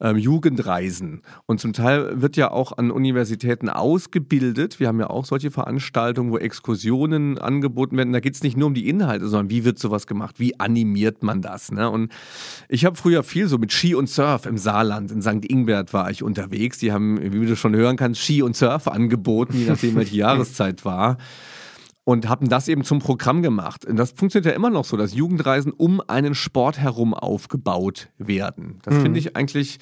[0.00, 1.22] ähm, Jugendreisen.
[1.46, 4.80] Und zum Teil wird ja auch an Universitäten ausgebildet.
[4.80, 8.12] Wir haben ja auch solche Veranstaltungen, wo Exkursionen angeboten werden.
[8.12, 10.36] Da geht es nicht nur um die Inhalte, sondern wie wird sowas gemacht?
[10.38, 11.72] Wie animiert man das?
[11.72, 11.88] Ne?
[11.90, 12.12] Und
[12.68, 15.44] ich habe früher viel so mit Ski und Surf im Saarland, in St.
[15.44, 16.78] Ingbert war ich unterwegs.
[16.78, 20.84] Die haben, wie du schon hören kannst, Ski und Surf angeboten, je nachdem, welche Jahreszeit
[20.84, 21.18] war
[22.04, 23.86] und haben das eben zum Programm gemacht.
[23.86, 28.78] Und das funktioniert ja immer noch so, dass Jugendreisen um einen Sport herum aufgebaut werden.
[28.82, 29.02] Das mhm.
[29.02, 29.78] finde ich eigentlich,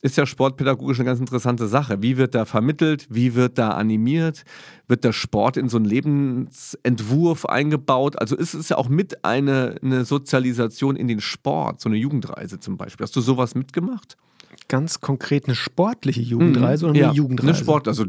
[0.00, 2.00] ist ja sportpädagogisch eine ganz interessante Sache.
[2.00, 3.06] Wie wird da vermittelt?
[3.10, 4.44] Wie wird da animiert?
[4.88, 8.18] Wird der Sport in so einen Lebensentwurf eingebaut?
[8.18, 12.58] Also ist es ja auch mit eine, eine Sozialisation in den Sport, so eine Jugendreise
[12.58, 13.04] zum Beispiel.
[13.04, 14.16] Hast du sowas mitgemacht?
[14.68, 16.90] Ganz konkret eine sportliche Jugendreise mhm.
[16.90, 17.50] oder eine ja, Jugendreise?
[17.50, 18.04] Eine Sport, also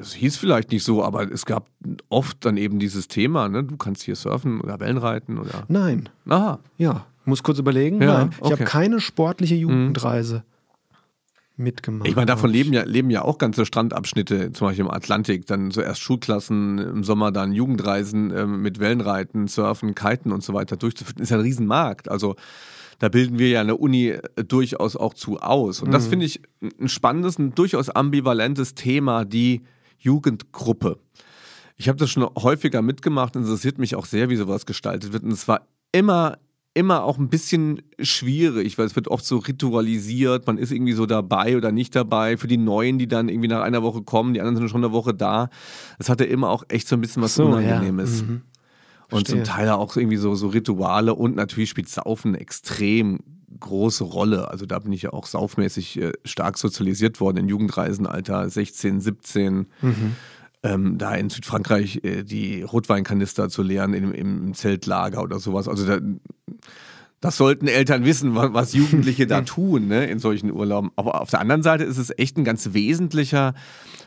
[0.00, 1.68] es hieß vielleicht nicht so, aber es gab
[2.08, 3.64] oft dann eben dieses Thema, ne?
[3.64, 5.64] Du kannst hier surfen oder Wellenreiten oder.
[5.68, 6.08] Nein.
[6.28, 6.60] Aha.
[6.76, 8.00] Ja, muss kurz überlegen.
[8.00, 8.52] Ja, Nein, ich okay.
[8.52, 9.60] habe keine sportliche mhm.
[9.60, 10.44] Jugendreise
[11.56, 11.64] mhm.
[11.64, 12.08] mitgemacht.
[12.08, 15.70] Ich meine, davon leben ja, leben ja auch ganze Strandabschnitte, zum Beispiel im Atlantik, dann
[15.70, 21.22] zuerst Schulklassen, im Sommer dann Jugendreisen äh, mit Wellenreiten, Surfen, Kiten und so weiter durchzuführen.
[21.22, 22.10] Ist ja ein Riesenmarkt.
[22.10, 22.36] Also
[22.98, 25.82] da bilden wir ja eine Uni äh, durchaus auch zu aus.
[25.82, 26.10] Und das mhm.
[26.10, 26.40] finde ich
[26.80, 29.62] ein spannendes, ein durchaus ambivalentes Thema, die
[29.98, 30.98] Jugendgruppe.
[31.76, 35.22] Ich habe das schon häufiger mitgemacht, interessiert mich auch sehr, wie sowas gestaltet wird.
[35.22, 36.38] Und es war immer,
[36.74, 41.06] immer auch ein bisschen schwierig, weil es wird oft so ritualisiert, man ist irgendwie so
[41.06, 42.36] dabei oder nicht dabei.
[42.36, 44.92] Für die Neuen, die dann irgendwie nach einer Woche kommen, die anderen sind schon eine
[44.92, 45.50] Woche da.
[45.98, 48.20] Es hatte immer auch echt so ein bisschen was so, Unangenehmes.
[48.20, 48.26] Ja.
[48.26, 48.42] Mhm.
[49.10, 53.20] Und zum Teil auch irgendwie so, so Rituale und natürlich spielt Saufen extrem
[53.60, 54.50] große Rolle.
[54.50, 59.66] Also da bin ich ja auch saufmäßig äh, stark sozialisiert worden in Jugendreisenalter 16, 17.
[59.80, 60.16] Mhm.
[60.64, 65.68] Ähm, da in Südfrankreich äh, die Rotweinkanister zu leeren im, im Zeltlager oder sowas.
[65.68, 66.00] Also da,
[67.20, 70.90] das sollten Eltern wissen, was, was Jugendliche da tun ne, in solchen Urlauben.
[70.96, 73.54] Aber auf der anderen Seite ist es echt ein ganz wesentlicher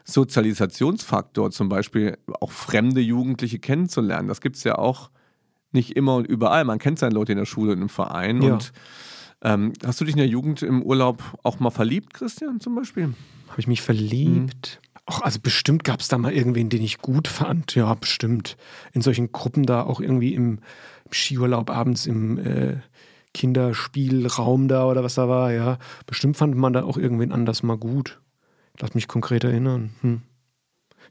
[0.03, 4.27] Sozialisationsfaktor, zum Beispiel auch fremde Jugendliche kennenzulernen.
[4.27, 5.09] Das gibt es ja auch
[5.71, 6.65] nicht immer und überall.
[6.65, 8.53] Man kennt seine Leute in der Schule und im Verein ja.
[8.53, 8.73] und
[9.43, 13.13] ähm, hast du dich in der Jugend im Urlaub auch mal verliebt, Christian, zum Beispiel?
[13.49, 14.79] Habe ich mich verliebt?
[14.81, 14.91] Mhm.
[15.07, 17.75] Ach, also bestimmt gab es da mal irgendwen, den ich gut fand.
[17.75, 18.55] Ja, bestimmt.
[18.93, 20.59] In solchen Gruppen da auch irgendwie im,
[21.05, 22.77] im Skiurlaub abends im äh,
[23.33, 25.79] Kinderspielraum da oder was da war, ja.
[26.05, 28.21] Bestimmt fand man da auch irgendwen anders mal gut.
[28.79, 29.91] Lass mich konkret erinnern.
[30.01, 30.21] Hm.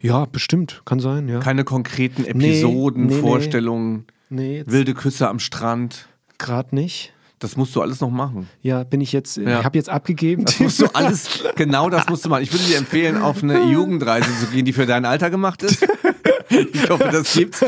[0.01, 1.41] Ja, bestimmt, kann sein, ja.
[1.41, 6.09] Keine konkreten Episoden, nee, nee, Vorstellungen, nee, wilde Küsse am Strand.
[6.39, 7.13] Gerade nicht.
[7.41, 8.49] Das musst du alles noch machen.
[8.61, 9.61] Ja, bin ich jetzt, ja.
[9.61, 10.45] ich habe jetzt abgegeben.
[10.45, 12.43] Das musst du alles, genau das musst du machen.
[12.43, 15.85] Ich würde dir empfehlen, auf eine Jugendreise zu gehen, die für dein Alter gemacht ist.
[16.73, 17.65] Ich hoffe, das gibt's.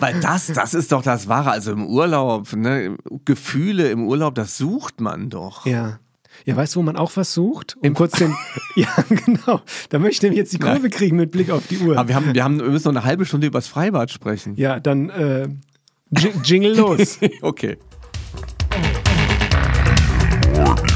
[0.00, 1.52] Weil das, das ist doch das Wahre.
[1.52, 2.96] Also im Urlaub, ne?
[3.24, 5.64] Gefühle im Urlaub, das sucht man doch.
[5.64, 6.00] Ja.
[6.44, 7.76] Ja, weißt du, wo man auch was sucht?
[7.80, 8.34] Um kurz den.
[8.74, 9.60] ja, genau.
[9.90, 11.96] Da möchte ich nämlich jetzt die Kurve kriegen mit Blick auf die Uhr.
[11.96, 14.56] Aber wir, haben, wir, haben, wir müssen noch eine halbe Stunde über das Freibad sprechen.
[14.56, 15.48] Ja, dann äh,
[16.10, 17.20] Jingle los.
[17.42, 17.78] okay.
[20.56, 20.95] Warby.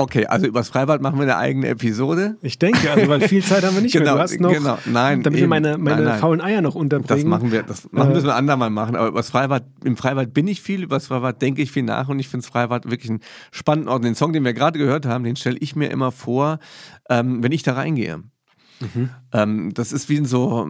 [0.00, 2.38] Okay, also übers Freibad machen wir eine eigene Episode.
[2.40, 4.14] Ich denke, also weil viel Zeit haben wir nicht Genau, mehr.
[4.14, 4.78] Du hast noch, genau.
[4.86, 5.50] Nein, damit wir eben.
[5.50, 6.18] meine, meine Nein, nein.
[6.20, 7.06] faulen Eier noch unterbringen.
[7.22, 8.96] Das machen wir, das machen, Äh, müssen wir ein andermal machen.
[8.96, 12.18] Aber übers Freibad, im Freibad bin ich viel, übers Freibad denke ich viel nach und
[12.18, 13.20] ich finde das Freibad wirklich einen
[13.52, 14.02] spannenden Ort.
[14.02, 16.60] Den Song, den wir gerade gehört haben, den stelle ich mir immer vor,
[17.10, 18.22] ähm, wenn ich da reingehe.
[19.34, 20.66] Ähm, das ist wie in so,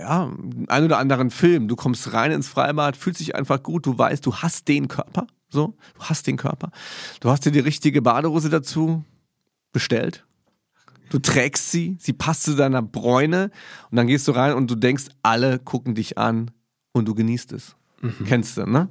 [0.00, 0.30] ja,
[0.66, 1.68] ein oder anderen Film.
[1.68, 5.26] Du kommst rein ins Freibad, fühlst dich einfach gut, du weißt, du hast den Körper,
[5.50, 6.70] so, du hast den Körper.
[7.20, 9.04] Du hast dir die richtige Badehose dazu
[9.72, 10.24] bestellt.
[11.10, 13.50] Du trägst sie, sie passt zu deiner Bräune
[13.90, 16.52] und dann gehst du rein und du denkst, alle gucken dich an
[16.92, 17.74] und du genießt es.
[18.26, 18.88] Kennst du, ne?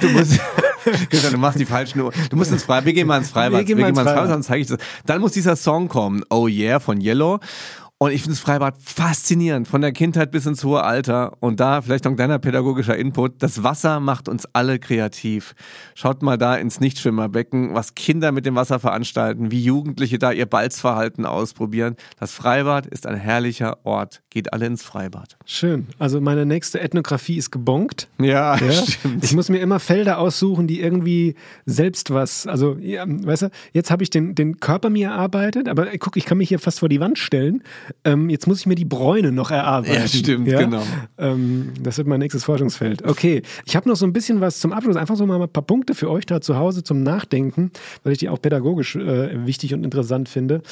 [0.00, 0.40] du musst,
[1.32, 2.12] du machst die falschen Uhr.
[2.30, 2.86] Du musst ins Freibad.
[2.86, 3.58] Wir gehen mal ins Freibad.
[3.58, 4.30] Wir gehen mal ins Freibad.
[4.30, 4.78] dann zeige ich das.
[5.06, 6.22] Dann muss dieser Song kommen.
[6.30, 7.40] Oh yeah von Yellow.
[8.02, 11.36] Und ich finde das Freibad faszinierend, von der Kindheit bis ins hohe Alter.
[11.40, 13.42] Und da vielleicht noch ein kleiner pädagogischer Input.
[13.42, 15.54] Das Wasser macht uns alle kreativ.
[15.94, 20.46] Schaut mal da ins Nichtschwimmerbecken, was Kinder mit dem Wasser veranstalten, wie Jugendliche da ihr
[20.46, 21.96] Balzverhalten ausprobieren.
[22.18, 24.22] Das Freibad ist ein herrlicher Ort.
[24.30, 25.36] Geht alle ins Freibad.
[25.44, 25.86] Schön.
[25.98, 28.08] Also meine nächste Ethnographie ist gebonkt.
[28.18, 28.72] Ja, Ja?
[28.72, 29.22] stimmt.
[29.24, 31.34] Ich muss mir immer Felder aussuchen, die irgendwie
[31.66, 35.86] selbst was, also, ja, weißt du, jetzt habe ich den, den Körper mir erarbeitet, aber
[35.98, 37.62] guck, ich kann mich hier fast vor die Wand stellen.
[38.04, 39.94] Ähm, jetzt muss ich mir die Bräune noch erarbeiten.
[39.94, 40.82] Ja, stimmt, genau.
[41.18, 43.04] Ähm, das wird mein nächstes Forschungsfeld.
[43.04, 45.62] Okay, ich habe noch so ein bisschen was zum Abschluss, einfach so mal ein paar
[45.62, 47.70] Punkte für euch da zu Hause zum Nachdenken,
[48.02, 50.62] weil ich die auch pädagogisch äh, wichtig und interessant finde.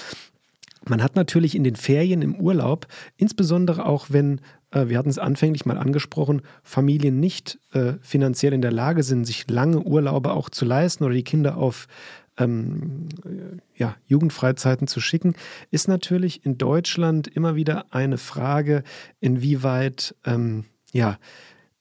[0.87, 4.41] Man hat natürlich in den Ferien im Urlaub, insbesondere auch wenn,
[4.71, 9.25] äh, wir hatten es anfänglich mal angesprochen, Familien nicht äh, finanziell in der Lage sind,
[9.25, 11.89] sich lange Urlaube auch zu leisten oder die Kinder auf
[12.39, 15.35] ähm, äh, ja, Jugendfreizeiten zu schicken,
[15.71, 18.83] ist natürlich in Deutschland immer wieder eine Frage,
[19.21, 21.19] inwieweit ähm, ja,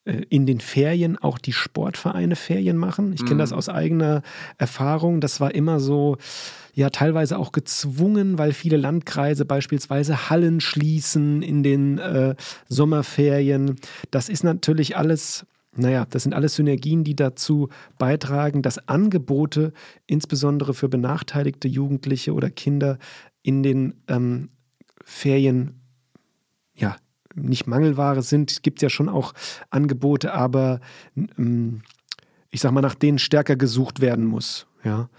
[0.08, 3.14] äh, in den Ferien auch die Sportvereine Ferien machen.
[3.14, 4.22] Ich kenne das aus eigener
[4.58, 5.22] Erfahrung.
[5.22, 6.18] Das war immer so,
[6.74, 12.36] ja, teilweise auch gezwungen, weil viele Landkreise beispielsweise Hallen schließen in den äh,
[12.70, 13.76] Sommerferien.
[14.12, 15.46] Das ist natürlich alles.
[15.78, 19.74] Naja, das sind alles Synergien, die dazu beitragen, dass Angebote,
[20.06, 22.98] insbesondere für benachteiligte Jugendliche oder Kinder,
[23.44, 24.50] in den ähm,
[25.04, 25.82] Ferien
[26.76, 26.98] ja,
[27.36, 28.52] nicht Mangelware sind.
[28.52, 29.34] Es gibt ja schon auch
[29.70, 30.80] Angebote, aber
[31.16, 31.82] ähm,
[32.50, 34.68] ich sag mal, nach denen stärker gesucht werden muss.
[34.84, 35.10] Ja.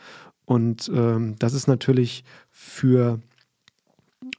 [0.44, 3.20] Und ähm, das ist natürlich für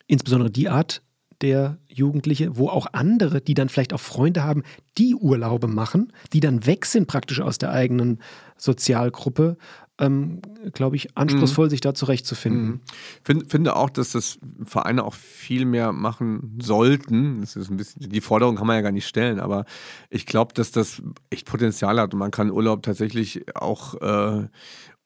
[0.08, 1.02] insbesondere die Art
[1.42, 4.64] der Jugendliche, wo auch andere, die dann vielleicht auch Freunde haben,
[4.98, 8.20] die Urlaube machen, die dann weg sind praktisch aus der eigenen
[8.58, 9.58] Sozialgruppe,
[10.00, 10.42] ähm,
[10.74, 12.82] glaube ich, anspruchsvoll, sich da zurechtzufinden.
[13.24, 17.42] Find, finde auch, dass das Vereine auch viel mehr machen sollten.
[17.42, 19.66] Das ist ein bisschen, die Forderung kann man ja gar nicht stellen, aber
[20.10, 24.48] ich glaube, dass das echt Potenzial hat und man kann Urlaub tatsächlich auch äh,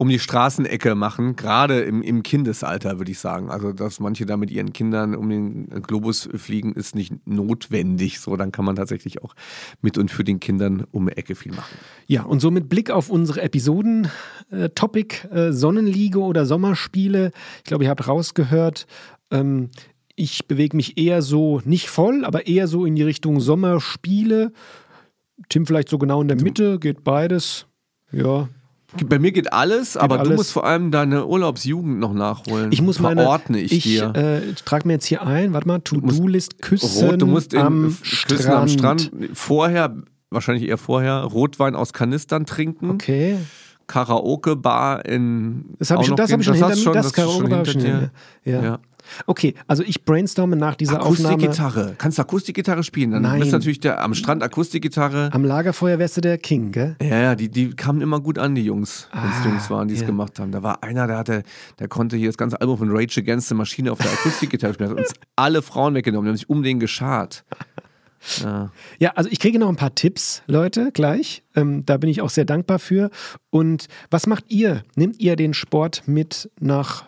[0.03, 3.49] um die Straßenecke machen, gerade im, im Kindesalter, würde ich sagen.
[3.49, 8.19] Also, dass manche da mit ihren Kindern um den Globus fliegen, ist nicht notwendig.
[8.19, 9.33] So, dann kann man tatsächlich auch
[9.81, 11.77] mit und für den Kindern um die Ecke viel machen.
[12.05, 17.31] Ja, und so mit Blick auf unsere Episoden-Topic äh, Sonnenliege oder Sommerspiele.
[17.59, 18.87] Ich glaube, ihr habt rausgehört,
[19.31, 19.69] ähm,
[20.17, 24.51] ich bewege mich eher so, nicht voll, aber eher so in die Richtung Sommerspiele.
[25.47, 27.67] Tim vielleicht so genau in der Mitte, geht beides.
[28.11, 28.49] Ja,
[29.05, 30.29] Bei mir geht alles, aber alles.
[30.29, 32.71] du musst vor allem deine Urlaubsjugend noch nachholen.
[32.71, 33.21] ich muss meine.
[33.21, 34.13] Verordne ich, ich dir.
[34.15, 37.97] Äh, trage mir jetzt hier ein, warte mal, To-Do-List küssen Rot, du musst in, am,
[38.27, 38.49] küssen Strand.
[38.53, 39.95] am Strand vorher,
[40.29, 43.37] wahrscheinlich eher vorher, Rotwein aus Kanistern trinken, Okay.
[43.87, 45.75] Karaoke-Bar in.
[45.79, 46.95] Das habe ich, das hab ich schon hast hinter mir.
[46.95, 47.93] Das habe ich schon hinter hinter dir.
[47.93, 48.11] mir.
[48.51, 48.63] Ja.
[48.63, 48.79] Ja.
[49.27, 51.35] Okay, also ich brainstorme nach dieser Aufnahme.
[51.35, 51.95] Akustikgitarre.
[51.97, 53.11] Kannst du Akustikgitarre spielen?
[53.11, 53.39] Dann Nein.
[53.39, 55.29] bist du natürlich der, am Strand Akustikgitarre.
[55.33, 56.95] Am Lagerfeuer wärst du der King, gell?
[57.01, 59.87] Ja, ja, die, die kamen immer gut an, die Jungs, wenn es Ah, Jungs waren,
[59.87, 60.07] die es ja.
[60.07, 60.51] gemacht haben.
[60.51, 61.43] Da war einer, der hatte,
[61.79, 64.89] der konnte hier das ganze Album von Rage Against the Machine auf der Akustikgitarre spielen.
[64.91, 67.43] Hat uns alle Frauen weggenommen, die haben sich um den geschart.
[68.41, 68.71] Ja.
[68.99, 71.43] Ja, also ich kriege noch ein paar Tipps, Leute, gleich.
[71.55, 73.09] Ähm, da bin ich auch sehr dankbar für.
[73.49, 74.83] Und was macht ihr?
[74.95, 77.05] Nehmt ihr den Sport mit nach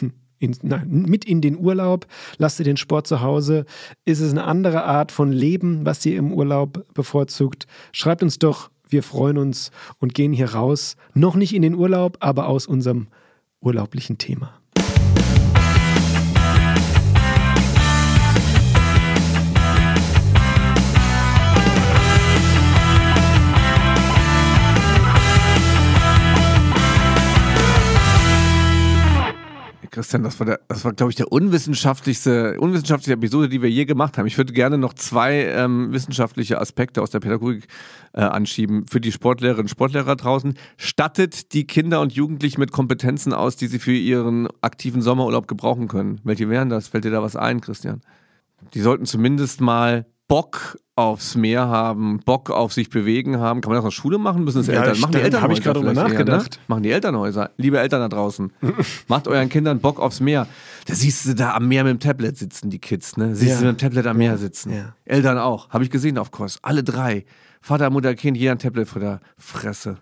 [0.00, 0.12] hm,
[0.44, 2.06] in, nein, mit in den Urlaub?
[2.38, 3.64] Lasst ihr den Sport zu Hause?
[4.04, 7.66] Ist es eine andere Art von Leben, was ihr im Urlaub bevorzugt?
[7.92, 10.96] Schreibt uns doch, Wir freuen uns und gehen hier raus.
[11.14, 13.08] Noch nicht in den Urlaub, aber aus unserem
[13.60, 14.60] urlaublichen Thema.
[30.04, 33.86] Christian, das war, der, das war glaube ich, der unwissenschaftlichste, unwissenschaftliche Episode, die wir je
[33.86, 34.26] gemacht haben.
[34.26, 37.68] Ich würde gerne noch zwei ähm, wissenschaftliche Aspekte aus der Pädagogik
[38.12, 40.58] äh, anschieben für die Sportlehrerinnen und Sportlehrer draußen.
[40.76, 45.88] Stattet die Kinder und Jugendlichen mit Kompetenzen aus, die sie für ihren aktiven Sommerurlaub gebrauchen
[45.88, 46.20] können.
[46.22, 46.88] Welche wären das?
[46.88, 48.02] Fällt dir da was ein, Christian?
[48.74, 53.60] Die sollten zumindest mal Bock aufs Meer haben, Bock auf sich bewegen haben.
[53.60, 54.44] Kann man das in der Schule machen?
[54.44, 55.12] Müssen das Ja, Eltern machen?
[55.12, 55.18] Die.
[55.18, 56.52] Elternhäuser Hab ich gerade drüber vielleicht eher, nachgedacht.
[56.52, 56.58] Ne?
[56.68, 57.50] Machen die Elternhäuser.
[57.56, 58.52] Liebe Eltern da draußen,
[59.08, 60.46] macht euren Kindern Bock aufs Meer.
[60.86, 63.34] Da siehst du da am Meer mit dem Tablet sitzen, die Kids, ne?
[63.34, 63.58] Siehst Ja.
[63.60, 64.72] du mit dem Tablet am Meer sitzen.
[64.72, 64.94] Ja.
[65.04, 65.70] Eltern auch.
[65.70, 66.58] Habe ich gesehen auf Kurs.
[66.62, 67.24] Alle drei.
[67.60, 69.96] Vater, Mutter, Kind, jeder ein Tablet vor der Fresse.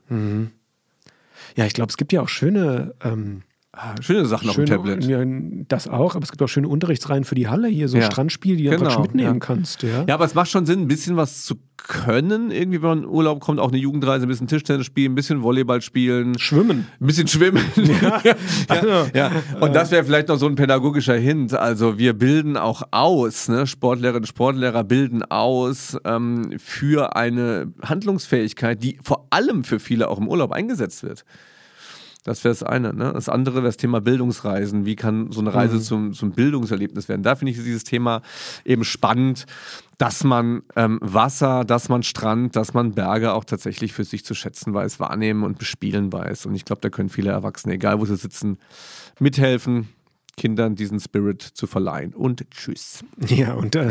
[1.57, 3.43] Ja, ich glaube, es gibt ja auch schöne, ähm,
[3.75, 5.05] Ah, Schöne Sachen auf schöne dem Tablet.
[5.05, 5.25] Ja,
[5.69, 8.05] das auch, aber es gibt auch schöne Unterrichtsreihen für die Halle hier, so Ja.
[8.05, 9.39] Strandspiel, die du Genau, mitnehmen ja.
[9.39, 9.83] kannst.
[9.83, 10.05] Ja.
[10.07, 12.51] Ja, aber es macht schon Sinn, ein bisschen was zu können.
[12.51, 15.43] Irgendwie, wenn man in Urlaub kommt, auch eine Jugendreise, ein bisschen Tischtennis spielen, ein bisschen
[15.43, 16.39] Volleyball spielen.
[16.39, 16.87] Schwimmen.
[17.01, 17.65] Ein bisschen schwimmen.
[18.03, 18.21] Ja,
[18.85, 19.31] ja, ja.
[19.61, 21.55] Und das wäre vielleicht noch so ein pädagogischer Hint.
[21.55, 23.67] Also wir bilden auch aus, ne?
[23.67, 30.19] Sportlerinnen und Sportlehrer bilden aus ähm, für eine Handlungsfähigkeit, die vor allem für viele auch
[30.19, 31.25] im Urlaub eingesetzt wird.
[32.25, 32.95] Das wäre das eine.
[32.95, 33.13] Ne?
[33.13, 34.87] Das andere wäre das Thema Bildungsreisen.
[34.87, 37.23] Wie kann so eine Reise zum, zum Bildungserlebnis werden?
[37.23, 38.23] Da finde ich dieses Thema
[38.65, 39.47] eben spannend,
[39.99, 44.35] dass man ähm, Wasser, dass man Strand, dass man Berge auch tatsächlich für sich zu
[44.35, 46.47] schätzen weiß, wahrnehmen und bespielen weiß.
[46.47, 48.59] Und ich glaube, da können viele Erwachsene, egal wo sie sitzen,
[49.19, 49.89] mithelfen,
[50.37, 52.15] Kindern diesen Spirit zu verleihen.
[52.15, 53.05] Und tschüss.
[53.29, 53.91] Ja, und, äh,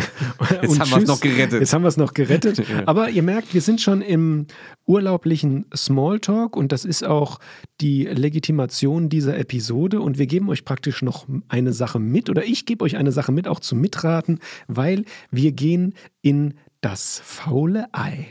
[0.62, 1.60] Jetzt und haben wir es noch gerettet.
[1.62, 2.64] Jetzt haben wir es noch gerettet.
[2.86, 4.48] Aber ihr merkt, wir sind schon im
[4.86, 7.40] urlaublichen Smalltalk und das ist auch
[7.80, 10.02] die Legitimation dieser Episode.
[10.02, 13.32] Und wir geben euch praktisch noch eine Sache mit oder ich gebe euch eine Sache
[13.32, 18.28] mit, auch zum Mitraten, weil wir gehen in das faule Ei.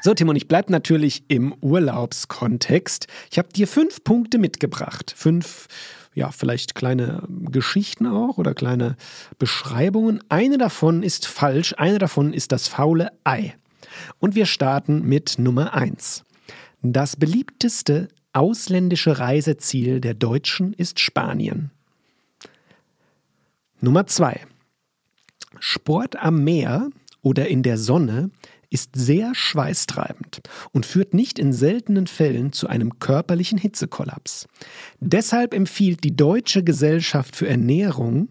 [0.00, 3.08] So, Timon, ich bleibe natürlich im Urlaubskontext.
[3.30, 5.12] Ich habe dir fünf Punkte mitgebracht.
[5.16, 5.66] Fünf,
[6.14, 8.96] ja, vielleicht kleine Geschichten auch oder kleine
[9.38, 10.22] Beschreibungen.
[10.28, 13.54] Eine davon ist falsch, eine davon ist das faule Ei.
[14.20, 16.24] Und wir starten mit Nummer eins.
[16.80, 21.72] Das beliebteste ausländische Reiseziel der Deutschen ist Spanien.
[23.80, 24.46] Nummer zwei.
[25.58, 26.90] Sport am Meer
[27.22, 28.30] oder in der Sonne
[28.70, 30.40] ist sehr schweißtreibend
[30.72, 34.46] und führt nicht in seltenen Fällen zu einem körperlichen Hitzekollaps.
[35.00, 38.28] Deshalb empfiehlt die Deutsche Gesellschaft für Ernährung,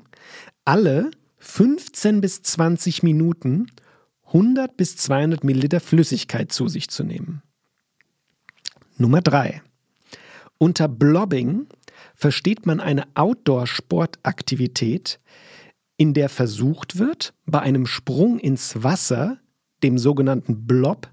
[0.66, 3.68] alle 15 bis 20 Minuten
[4.28, 7.42] 100 bis 200 Milliliter Flüssigkeit zu sich zu nehmen.
[8.98, 9.62] Nummer 3.
[10.58, 11.68] Unter Blobbing
[12.16, 15.20] versteht man eine Outdoor-Sportaktivität,
[15.98, 19.40] in der versucht wird, bei einem Sprung ins Wasser,
[19.84, 21.10] dem sogenannten Blob,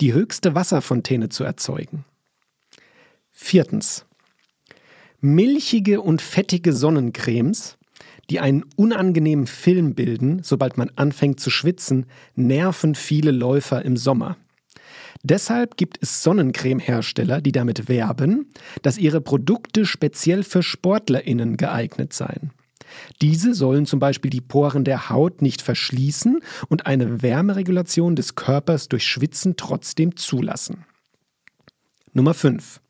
[0.00, 2.04] die höchste Wasserfontäne zu erzeugen.
[3.32, 4.04] Viertens.
[5.20, 7.76] Milchige und fettige Sonnencremes,
[8.30, 14.36] die einen unangenehmen Film bilden, sobald man anfängt zu schwitzen, nerven viele Läufer im Sommer.
[15.22, 18.50] Deshalb gibt es Sonnencremehersteller, die damit werben,
[18.82, 22.52] dass ihre Produkte speziell für SportlerInnen geeignet seien.
[23.22, 28.88] Diese sollen zum Beispiel die Poren der Haut nicht verschließen und eine Wärmeregulation des Körpers
[28.88, 30.84] durch Schwitzen trotzdem zulassen.
[32.12, 32.80] Nummer 5.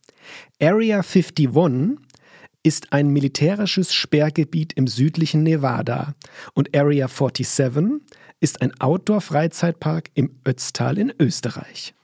[0.61, 1.99] Area 51
[2.63, 6.15] ist ein militärisches Sperrgebiet im südlichen Nevada
[6.55, 8.03] und Area 47
[8.41, 11.95] ist ein Outdoor-Freizeitpark im Ötztal in Österreich.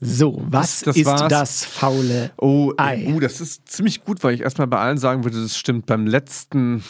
[0.00, 1.28] So, was Das- das ist war's.
[1.30, 3.06] das faule Oh, Ei?
[3.08, 5.86] uh, das ist ziemlich gut, weil ich erstmal bei allen sagen würde, das stimmt.
[5.86, 6.84] Beim letzten,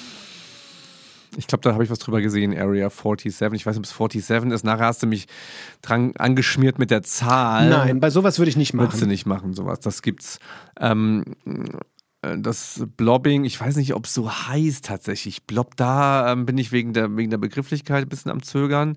[1.37, 3.35] ich glaube, da habe ich was drüber gesehen, Area 47.
[3.53, 4.65] Ich weiß nicht, ob es 47 ist.
[4.65, 5.27] Nachher hast du mich
[5.83, 7.69] dran angeschmiert mit der Zahl.
[7.69, 9.09] Nein, bei sowas würde ich nicht Würdest du machen.
[9.09, 9.81] nicht machen, sowas.
[9.81, 10.39] Das gibt's.
[10.81, 11.25] Ähm,
[12.23, 15.45] äh, das Blobbing, ich weiß nicht, ob es so heißt tatsächlich.
[15.45, 18.97] Blob, da ähm, bin ich wegen der, wegen der Begrifflichkeit ein bisschen am Zögern.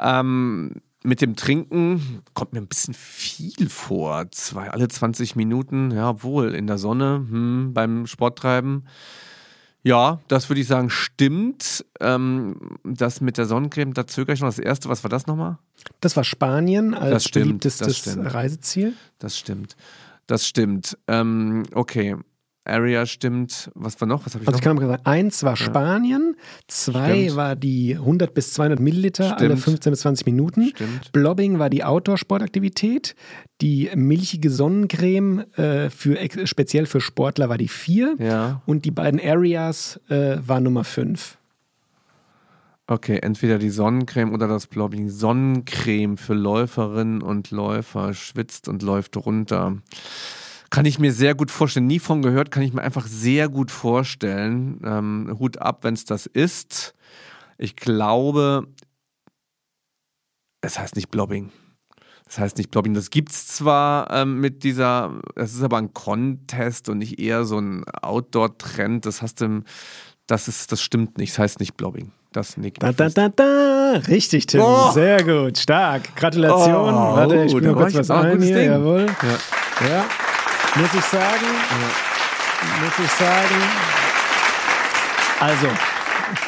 [0.00, 4.26] Ähm, mit dem Trinken kommt mir ein bisschen viel vor.
[4.32, 8.86] Zwei, alle 20 Minuten, ja, obwohl in der Sonne, hm, beim Sporttreiben.
[9.84, 11.84] Ja, das würde ich sagen, stimmt.
[12.00, 14.48] Ähm, das mit der Sonnencreme, da zögere ich noch.
[14.48, 15.58] Das erste, was war das nochmal?
[16.00, 18.34] Das war Spanien Das als stimmt, beliebtestes das stimmt.
[18.34, 18.92] Reiseziel.
[19.18, 19.76] Das stimmt.
[20.26, 20.98] Das stimmt.
[21.06, 22.16] Ähm, okay.
[22.68, 23.70] Area stimmt.
[23.74, 24.24] Was war noch?
[24.26, 24.60] Was habe ich Also noch?
[24.60, 27.36] ich kann mal sagen, eins war Spanien, zwei Stimmt.
[27.36, 29.60] war die 100 bis 200 Milliliter alle Stimmt.
[29.62, 30.68] 15 bis 20 Minuten.
[30.74, 31.12] Stimmt.
[31.12, 33.14] Blobbing war die Outdoor-Sportaktivität.
[33.60, 36.16] Die milchige Sonnencreme äh, für,
[36.46, 38.16] speziell für Sportler war die 4.
[38.18, 38.62] Ja.
[38.66, 41.36] Und die beiden Areas äh, war Nummer 5.
[42.90, 45.10] Okay, entweder die Sonnencreme oder das Blobbing.
[45.10, 49.76] Sonnencreme für Läuferinnen und Läufer schwitzt und läuft runter.
[50.70, 51.86] Kann ich mir sehr gut vorstellen.
[51.86, 54.80] Nie von gehört, kann ich mir einfach sehr gut vorstellen.
[54.84, 56.94] Ähm, Hut ab, wenn es das ist.
[57.56, 58.68] Ich glaube,
[60.60, 61.50] es heißt nicht Blobbing.
[62.26, 62.92] Das heißt nicht Blobbing.
[62.92, 67.44] Das gibt es zwar ähm, mit dieser, es ist aber ein Contest und nicht eher
[67.44, 69.06] so ein Outdoor-Trend.
[69.06, 69.62] Das hast du,
[70.26, 71.32] das ist, das stimmt nicht.
[71.32, 72.12] Das heißt nicht Blobbing.
[72.32, 72.82] Das nickt.
[72.82, 73.92] Da, da, da, da.
[74.08, 74.60] Richtig, Tim.
[74.60, 74.90] Oh.
[74.92, 75.56] Sehr gut.
[75.56, 76.14] Stark.
[76.14, 76.74] Gratulation.
[76.74, 78.54] Oh, Warte, ich spiele war kurz was ein hier.
[78.54, 78.70] Ding.
[78.70, 79.06] Jawohl.
[79.06, 79.88] Ja.
[79.88, 80.04] Ja.
[80.78, 81.46] Muss ich sagen.
[82.82, 83.62] Muss ich sagen.
[85.40, 85.68] Also,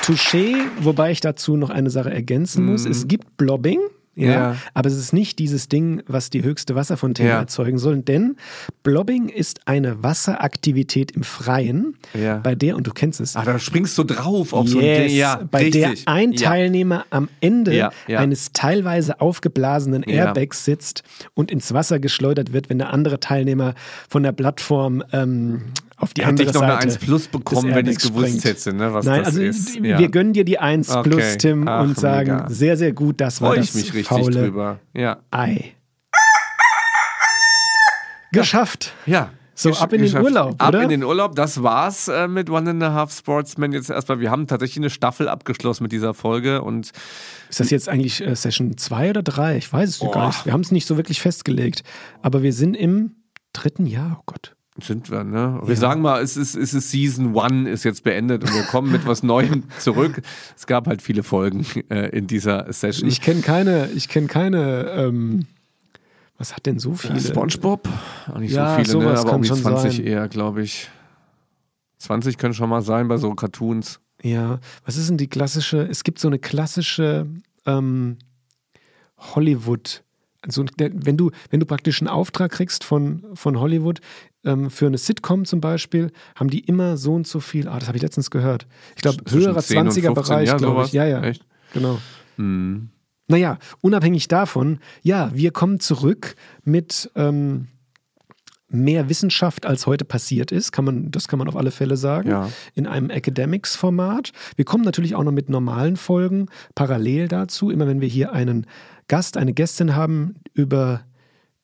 [0.02, 2.84] Touché, wobei ich dazu noch eine Sache ergänzen muss.
[2.84, 3.80] Es gibt Blobbing.
[4.16, 4.30] Ja.
[4.30, 4.56] Ja.
[4.74, 7.38] aber es ist nicht dieses Ding, was die höchste Wasserfontäne Ja.
[7.38, 8.36] erzeugen soll, denn
[8.82, 12.38] Blobbing ist eine Wasseraktivität im Freien, Ja.
[12.38, 15.06] bei der, und du kennst es, Ah, da springst du drauf auf so ein Yes,
[15.08, 15.16] Ding.
[15.16, 16.04] Ja, bei richtig.
[16.04, 16.32] der ein.
[16.34, 20.02] Teilnehmer am Ende eines teilweise aufgeblasenen.
[20.02, 21.02] Airbags sitzt
[21.34, 23.74] und ins Wasser geschleudert wird, wenn der andere Teilnehmer
[24.08, 25.62] von der Plattform ähm,
[26.00, 28.44] auf die Hätte andere ich noch eine Seite 1 Plus bekommen, wenn ich Airbags gewusst
[28.44, 29.76] hätte, ne, was Nein, das also ist.
[29.76, 29.98] Ja.
[29.98, 31.10] wir gönnen dir die 1 Okay.
[31.10, 32.50] plus, Tim, Ach, und sagen, mega.
[32.50, 34.78] sehr, sehr gut, das war Freue das ich mich richtig faule drüber.
[34.94, 35.18] Ja.
[35.30, 35.74] Ei.
[38.32, 38.92] Geschafft.
[39.06, 39.30] Ja.
[39.54, 40.24] So, ab in den geschafft.
[40.24, 40.82] Urlaub, Ab oder?
[40.84, 44.18] in den Urlaub, das war's äh, mit One and a Half Sportsman jetzt erstmal.
[44.18, 46.92] Wir haben tatsächlich eine Staffel abgeschlossen mit dieser Folge und
[47.50, 49.58] Ist das jetzt eigentlich äh, Session 2 oder 3?
[49.58, 50.46] Ich weiß es gar nicht.
[50.46, 51.82] Wir haben es nicht so wirklich festgelegt.
[52.22, 53.16] Aber wir sind im
[53.52, 54.16] dritten Jahr.
[54.20, 54.56] Oh Gott.
[54.84, 55.60] Sind wir, ne?
[55.64, 58.90] Wir sagen mal, es ist, es ist Season One ist jetzt beendet und wir kommen
[58.92, 60.20] mit was Neuem zurück.
[60.56, 63.08] Es gab halt viele Folgen äh, in dieser Session.
[63.08, 65.46] Ich kenne keine, ich kenne keine, ähm,
[66.38, 67.20] was hat denn so viele?
[67.20, 67.88] SpongeBob?
[68.32, 69.18] Auch nicht Ja, so viele, ne?
[69.18, 70.06] aber um die schon 20 sein.
[70.06, 70.88] eher, glaube ich.
[71.98, 74.00] 20 können schon mal sein bei so Cartoons.
[74.22, 77.26] Ja, was ist denn die klassische, es gibt so eine klassische
[77.66, 78.18] ähm,
[79.18, 80.02] Hollywood,
[80.42, 84.00] also wenn du, wenn du praktisch einen Auftrag kriegst von, von Hollywood
[84.44, 87.88] ähm, für eine Sitcom zum Beispiel, haben die immer so und so viel, ah, das
[87.88, 88.66] habe ich letztens gehört.
[88.96, 90.92] Ich glaube, höherer 10 und 15, 20er-Bereich, ja, glaube ich.
[90.92, 91.22] Ja, ja.
[91.22, 91.44] Echt?
[91.72, 91.98] Genau.
[92.36, 92.88] Hm.
[93.28, 96.34] Naja, unabhängig davon, ja, wir kommen zurück
[96.64, 97.68] mit ähm,
[98.68, 102.30] mehr Wissenschaft, als heute passiert ist, kann man, das kann man auf alle Fälle sagen,
[102.30, 102.48] Ja.
[102.74, 104.32] in einem Academics-Format.
[104.56, 108.66] Wir kommen natürlich auch noch mit normalen Folgen parallel dazu, immer wenn wir hier einen
[109.08, 111.02] Gast, eine Gästin haben, über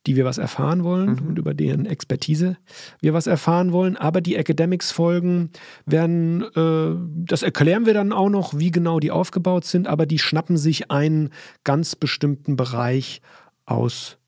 [0.07, 2.57] die wir was erfahren wollen und über deren Expertise
[3.01, 3.97] wir was erfahren wollen.
[3.97, 5.51] Aber die Academics-Folgen
[5.85, 6.97] werden, äh,
[7.27, 10.91] das erklären wir dann auch noch, wie genau die aufgebaut sind, aber die schnappen sich
[10.91, 11.31] einen
[11.65, 13.21] ganz bestimmten Bereich
[13.65, 14.19] aus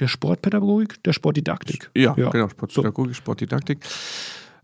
[0.00, 1.90] der Sportpädagogik, der Sportdidaktik.
[1.96, 3.78] Ja, genau, Sportpädagogik, Sportdidaktik.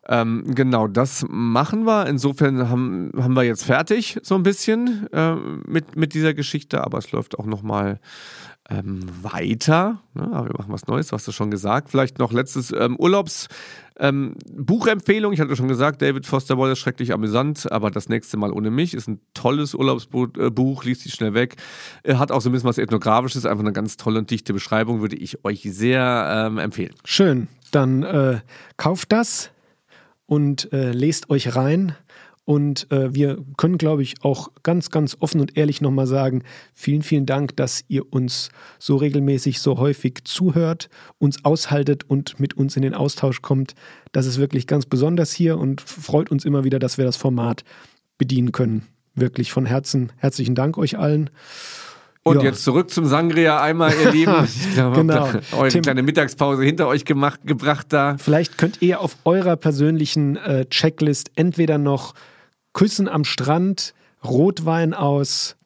[0.08, 2.06] Ähm, genau, das machen wir.
[2.06, 5.34] Insofern haben, haben wir jetzt fertig so ein bisschen äh,
[5.66, 7.98] mit, mit dieser Geschichte, aber es läuft auch nochmal
[8.70, 10.00] ähm, weiter.
[10.14, 10.28] Ne?
[10.32, 11.90] Aber wir machen was Neues, hast du schon gesagt.
[11.90, 13.48] Vielleicht noch letztes ähm, Urlaubs.
[13.98, 18.52] Ähm, Buchempfehlung, ich hatte schon gesagt, David Foster Wallace schrecklich amüsant, aber das nächste Mal
[18.52, 21.56] ohne mich ist ein tolles Urlaubsbuch, äh, liest sich schnell weg.
[22.02, 25.00] Äh, hat auch so ein bisschen was Ethnografisches, einfach eine ganz tolle und dichte Beschreibung,
[25.00, 26.94] würde ich euch sehr ähm, empfehlen.
[27.04, 28.40] Schön, dann äh,
[28.76, 29.50] kauft das
[30.26, 31.94] und äh, lest euch rein.
[32.44, 37.02] Und äh, wir können, glaube ich, auch ganz, ganz offen und ehrlich nochmal sagen, vielen,
[37.02, 42.76] vielen Dank, dass ihr uns so regelmäßig, so häufig zuhört, uns aushaltet und mit uns
[42.76, 43.74] in den Austausch kommt.
[44.12, 47.64] Das ist wirklich ganz besonders hier und freut uns immer wieder, dass wir das Format
[48.16, 48.86] bedienen können.
[49.16, 51.30] Wirklich von Herzen herzlichen Dank euch allen.
[52.26, 52.42] Und Ja.
[52.46, 54.34] jetzt zurück zum Sangria einmal, ihr Lieben.
[54.44, 55.28] Ich glaube, Genau.
[55.56, 58.16] eure Tim- kleine Mittagspause hinter euch gemacht, gebracht da.
[58.18, 62.14] Vielleicht könnt ihr auf eurer persönlichen äh, Checklist entweder noch
[62.72, 65.56] Küssen am Strand, Rotwein aus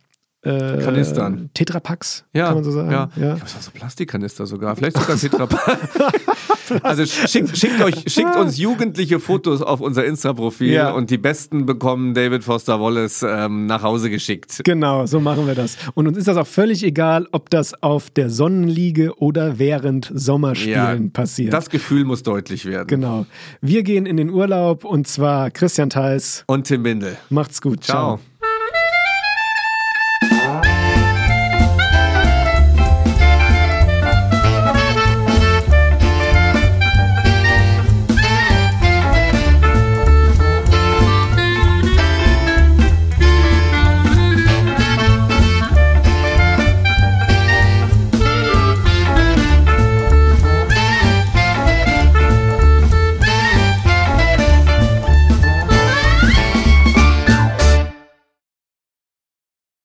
[0.43, 1.51] äh, Kanistern.
[1.55, 2.91] Tetrapacks, Ja, kann man so sagen.
[2.91, 3.11] Ja.
[3.17, 3.35] Ja.
[3.45, 4.75] Es war so Plastikkanister sogar.
[4.77, 5.47] Vielleicht sogar Tetra.
[6.83, 10.93] also schickt, schickt, euch, schickt uns jugendliche Fotos auf unser Insta-Profil Ja.
[10.93, 14.61] und die besten bekommen David Foster Wallace ähm, nach Hause geschickt.
[14.65, 15.77] Genau, so machen wir das.
[15.95, 21.11] Und uns ist das auch völlig egal, ob das auf der Sonnenliege oder während Sommerspielen
[21.13, 21.53] passiert.
[21.53, 22.87] Das Gefühl muss deutlich werden.
[22.87, 23.27] genau.
[23.61, 26.45] Wir gehen in den Urlaub und zwar Christian Theis.
[26.47, 27.17] Und Tim Bindel.
[27.29, 27.85] Macht's gut.
[27.85, 28.17] Ciao.
[28.17, 28.30] Ciao.